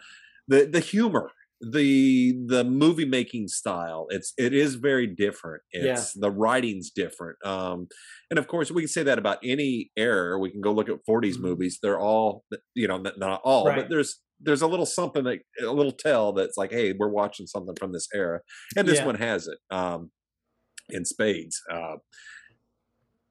the 0.48 0.66
the 0.66 0.80
humor 0.80 1.32
the 1.62 2.34
the 2.48 2.64
movie 2.64 3.06
making 3.06 3.48
style 3.48 4.06
it's 4.10 4.34
it 4.38 4.54
is 4.54 4.76
very 4.76 5.08
different 5.08 5.64
Yeah. 5.74 5.94
it's 5.94 6.14
the 6.14 6.30
writing's 6.30 6.92
different 6.92 7.38
um 7.44 7.88
and 8.30 8.38
of 8.38 8.48
course 8.48 8.70
we 8.70 8.84
can 8.84 8.88
say 8.90 9.02
that 9.04 9.18
about 9.18 9.40
any 9.44 9.90
era 9.98 10.38
we 10.38 10.52
can 10.52 10.62
go 10.62 10.72
look 10.72 10.88
at 10.88 11.04
40s 11.10 11.38
Mhm. 11.38 11.42
movies 11.42 11.80
they're 11.82 12.00
all 12.00 12.44
you 12.76 12.88
know 12.88 12.98
not- 12.98 13.18
not 13.18 13.42
all 13.44 13.66
Right. 13.66 13.78
but 13.78 13.90
there's 13.90 14.22
there's 14.40 14.62
a 14.62 14.68
little 14.68 14.86
something 14.86 15.24
that 15.24 15.40
a 15.62 15.72
little 15.74 15.92
tell 15.92 16.32
that's 16.32 16.58
like 16.58 16.72
hey 16.72 16.94
we're 16.94 17.10
watching 17.10 17.48
something 17.48 17.76
from 17.80 17.92
this 17.92 18.08
era 18.14 18.42
and 18.76 18.88
this 18.88 19.00
Yeah. 19.00 19.06
one 19.08 19.16
has 19.16 19.48
it 19.48 19.58
um 19.72 20.12
in 20.90 21.06
spades 21.06 21.60
uh 21.72 21.96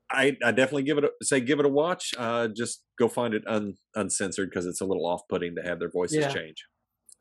I, 0.09 0.37
I 0.45 0.53
definitely 0.53 0.85
give 0.85 0.99
it 0.99 1.05
a, 1.05 1.11
say 1.25 1.41
give 1.41 1.59
it 1.59 1.67
a 1.67 1.69
watch. 1.69 2.15
Uh, 2.17 2.47
just 2.47 2.85
go 2.97 3.09
find 3.09 3.35
it 3.35 3.43
un, 3.49 3.75
uncensored 3.97 4.51
because 4.51 4.65
it's 4.65 4.81
a 4.81 4.85
little 4.85 5.05
off 5.05 5.23
putting 5.29 5.57
to 5.57 5.63
have 5.63 5.81
their 5.81 5.91
voices 5.91 6.19
Yeah. 6.19 6.33
change. 6.33 6.65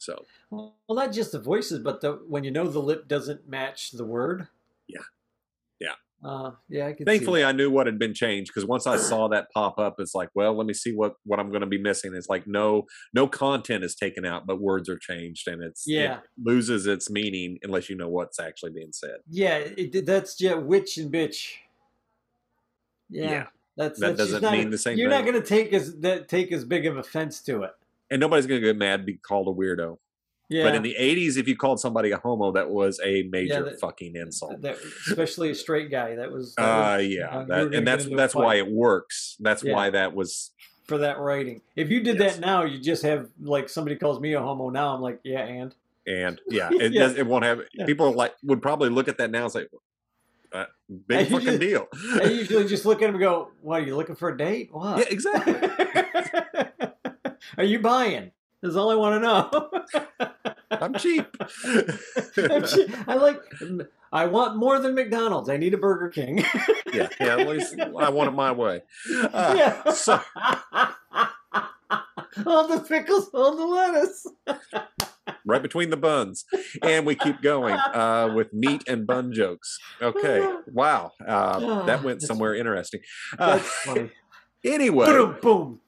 So 0.05 0.23
Well, 0.51 0.75
not 0.89 1.11
just 1.11 1.31
the 1.31 1.39
voices, 1.39 1.79
but 1.79 1.99
the 2.01 2.13
when 2.27 2.43
you 2.43 2.51
know 2.51 2.67
the 2.67 2.79
lip 2.79 3.07
doesn't 3.07 3.47
match 3.49 3.91
the 3.91 4.05
word. 4.05 4.47
Yeah. 4.87 4.99
Yeah. 5.79 5.93
Uh, 6.23 6.51
yeah, 6.69 6.87
I 6.87 6.93
thankfully 7.03 7.43
i 7.43 7.51
knew 7.51 7.69
what 7.69 7.85
had 7.87 7.99
been 7.99 8.13
changed 8.13 8.49
because 8.49 8.65
once 8.65 8.87
i 8.87 8.95
saw 8.97 9.27
that 9.27 9.51
pop 9.53 9.77
up 9.77 9.95
it's 9.99 10.15
like 10.15 10.29
well 10.33 10.55
let 10.57 10.65
me 10.65 10.73
see 10.73 10.93
what 10.95 11.15
what 11.25 11.39
i'm 11.39 11.49
going 11.49 11.61
to 11.61 11.67
be 11.67 11.77
missing 11.77 12.15
it's 12.15 12.29
like 12.29 12.47
no 12.47 12.85
no 13.13 13.27
content 13.27 13.83
is 13.83 13.93
taken 13.95 14.25
out 14.25 14.47
but 14.47 14.59
words 14.61 14.87
are 14.89 14.97
changed 14.97 15.47
and 15.47 15.61
it's 15.61 15.83
Yeah. 15.85 16.15
it 16.15 16.19
loses 16.41 16.87
its 16.87 17.09
meaning 17.11 17.59
unless 17.63 17.89
you 17.89 17.95
know 17.97 18.07
what's 18.09 18.39
actually 18.39 18.71
being 18.71 18.93
said 18.93 19.17
Yeah, 19.29 19.57
it, 19.57 20.05
that's 20.05 20.39
yeah, 20.39 20.53
witch 20.55 20.97
and 20.97 21.11
bitch. 21.11 21.57
Yeah, 23.09 23.29
Yeah. 23.29 23.47
that's 23.77 23.99
That 23.99 24.07
that's 24.17 24.17
doesn't 24.17 24.41
not- 24.41 24.53
mean 24.53 24.69
the 24.71 24.77
same 24.77 24.91
thing. 24.93 24.99
You're 24.99 25.09
not 25.09 25.25
going 25.25 25.39
to 25.39 25.47
take 25.47 25.73
as 25.73 25.99
that 25.99 26.27
take 26.29 26.51
as 26.53 26.63
big 26.63 26.85
of 26.87 26.97
offense 26.97 27.41
to 27.41 27.63
it. 27.63 27.71
And 28.11 28.19
nobody's 28.19 28.45
going 28.47 28.61
to 28.61 28.67
get 28.67 28.77
mad 28.77 29.05
be 29.05 29.15
called 29.17 29.47
a 29.47 29.51
weirdo 29.51 29.97
Yeah, 30.49 30.63
but 30.63 30.75
in 30.75 30.83
the 30.83 30.95
80s 30.99 31.37
if 31.37 31.47
you 31.47 31.55
called 31.55 31.79
somebody 31.79 32.11
a 32.11 32.17
homo 32.17 32.51
that 32.53 32.69
was 32.69 32.99
a 33.03 33.23
major 33.23 33.63
that- 33.63 33.79
fucking 33.79 34.15
insult 34.15 34.61
that, 34.61 34.77
especially 35.09 35.49
a 35.51 35.55
straight 35.55 35.89
guy. 35.91 36.15
That 36.15 36.31
was, 36.31 36.53
that 36.55 36.63
uh 36.63 36.97
was, 36.97 37.07
yeah 37.07 37.25
uh, 37.27 37.43
that, 37.45 37.73
and 37.73 37.87
that's 37.87 38.05
that's 38.05 38.35
why 38.35 38.55
it 38.55 38.69
works 38.71 39.37
that's 39.39 39.63
Yeah. 39.63 39.73
why 39.73 39.89
that 39.91 40.13
was 40.13 40.51
for 40.87 40.99
that 40.99 41.17
writing. 41.17 41.61
If 41.75 41.89
you 41.89 42.01
did 42.01 42.19
Yes. 42.19 42.35
that 42.35 42.41
now, 42.45 42.63
you 42.63 42.79
just 42.79 43.01
have 43.01 43.27
like 43.41 43.69
somebody 43.69 43.95
calls 43.95 44.19
me 44.19 44.33
a 44.33 44.39
homo 44.39 44.69
now. 44.69 44.93
I'm 44.93 45.01
like, 45.01 45.19
yeah, 45.23 45.39
and 45.41 45.73
and 46.05 46.39
yeah 46.47 46.69
it 46.71 46.93
Yeah. 46.93 47.01
does 47.07 47.17
it 47.17 47.25
won't 47.25 47.43
have 47.43 47.61
Yeah. 47.73 47.85
people 47.87 48.11
like 48.13 48.33
would 48.43 48.61
probably 48.61 48.89
look 48.89 49.07
at 49.07 49.17
that 49.17 49.31
now 49.31 49.43
and 49.45 49.51
say 49.51 49.65
uh, 50.53 50.65
big 51.07 51.17
I 51.17 51.23
fucking 51.25 51.39
usually- 51.39 51.57
deal 51.57 51.87
I 52.21 52.25
usually 52.25 52.67
just 52.67 52.85
look 52.85 53.01
at 53.01 53.09
him 53.09 53.15
and 53.15 53.19
go, 53.23 53.49
"What 53.61 53.81
are 53.81 53.85
you 53.85 53.95
looking 53.95 54.15
for 54.15 54.29
a 54.29 54.37
date? 54.37 54.69
What? 54.71 54.99
yeah 54.99 55.05
exactly 55.09 55.53
are 57.57 57.63
you 57.63 57.79
buying?" 57.79 58.31
That's 58.61 58.75
all 58.77 58.89
I 58.89 58.95
want 58.95 59.21
to 59.21 60.29
know. 60.29 60.49
I'm 60.71 60.95
cheap. 60.95 61.27
I'm 62.37 62.63
che- 62.63 62.87
I 63.07 63.15
like. 63.15 63.39
I 64.11 64.25
want 64.25 64.57
more 64.57 64.79
than 64.79 64.95
McDonald's. 64.95 65.49
I 65.49 65.57
need 65.57 65.73
a 65.73 65.77
Burger 65.77 66.09
King. 66.09 66.43
yeah, 66.91 67.09
yeah. 67.19 67.37
At 67.37 67.47
least 67.47 67.79
I 67.79 68.09
want 68.09 68.29
it 68.29 68.31
my 68.31 68.51
way. 68.51 68.81
Uh, 69.13 69.53
yeah. 69.85 69.91
So 69.91 70.19
all 72.45 72.67
the 72.67 72.83
pickles, 72.87 73.29
all 73.33 73.55
the 73.55 73.65
lettuce. 73.65 74.25
right 75.45 75.61
between 75.61 75.91
the 75.91 75.97
buns, 75.97 76.45
and 76.81 77.05
we 77.05 77.13
keep 77.13 77.41
going 77.41 77.75
uh, 77.75 78.31
with 78.33 78.51
meat 78.51 78.83
and 78.87 79.05
bun 79.05 79.31
jokes. 79.31 79.77
Okay. 80.01 80.47
Wow. 80.67 81.11
Uh, 81.25 81.85
that 81.85 82.03
went 82.03 82.21
somewhere 82.23 82.55
interesting. 82.55 83.01
Uh, 83.37 83.59
anyway, 84.63 85.05
boom, 85.05 85.37
boom. 85.41 85.79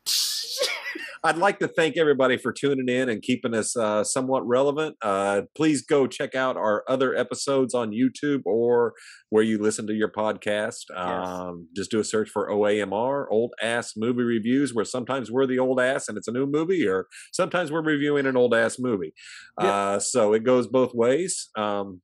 I'd 1.27 1.37
like 1.37 1.59
to 1.59 1.67
thank 1.67 1.97
everybody 1.97 2.37
for 2.37 2.53
tuning 2.53 2.87
in 2.87 3.09
and 3.09 3.21
keeping 3.21 3.53
us 3.53 3.75
uh, 3.75 4.05
somewhat 4.05 4.47
relevant. 4.47 4.95
Uh, 5.01 5.41
please 5.57 5.81
go 5.81 6.07
check 6.07 6.35
out 6.35 6.55
our 6.55 6.85
other 6.87 7.13
episodes 7.13 7.73
on 7.73 7.91
YouTube 7.91 8.43
or 8.45 8.93
where 9.29 9.43
you 9.43 9.57
listen 9.57 9.85
to 9.87 9.93
your 9.93 10.09
podcast. 10.09 10.89
Um, 10.95 11.67
just 11.75 11.91
do 11.91 11.99
a 11.99 12.05
search 12.05 12.29
for 12.29 12.49
OAMR, 12.49 13.25
Old 13.29 13.51
Ass 13.61 13.91
Movie 13.97 14.23
Reviews, 14.23 14.73
where 14.73 14.85
sometimes 14.85 15.29
we're 15.29 15.45
the 15.45 15.59
old 15.59 15.81
ass 15.81 16.07
and 16.07 16.17
it's 16.17 16.29
a 16.29 16.31
new 16.31 16.45
movie, 16.45 16.87
or 16.87 17.07
sometimes 17.33 17.73
we're 17.73 17.83
reviewing 17.83 18.25
an 18.25 18.37
old 18.37 18.55
ass 18.55 18.79
movie. 18.79 19.13
Yep. 19.59 19.69
Uh, 19.69 19.99
so 19.99 20.31
it 20.31 20.45
goes 20.45 20.65
both 20.67 20.93
ways. 20.93 21.49
Um, 21.57 21.99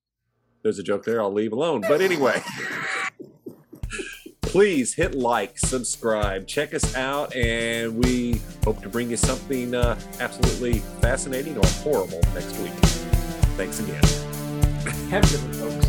there's 0.64 0.80
a 0.80 0.84
joke 0.84 1.06
there 1.06 1.22
I'll 1.22 1.34
leave 1.34 1.54
alone. 1.54 1.80
But 1.80 2.02
anyway. 2.02 2.44
please 4.44 4.94
hit 4.94 5.16
like, 5.16 5.58
subscribe, 5.58 6.48
check 6.48 6.74
us 6.74 6.96
out, 6.96 7.36
and 7.36 7.98
we 8.04 8.42
hope 8.64 8.82
to 8.82 8.90
bring 8.90 9.10
you 9.10 9.18
something 9.18 9.74
uh, 9.74 10.00
absolutely 10.20 10.80
fascinating 11.02 11.58
or 11.58 11.68
horrible 11.84 12.22
next 12.34 12.58
week. 12.60 12.72
Thanks 13.58 13.80
again. 13.80 14.04
Have 15.10 15.24
a 15.24 15.38
good 15.38 15.44
one, 15.44 15.72
folks. 15.72 15.83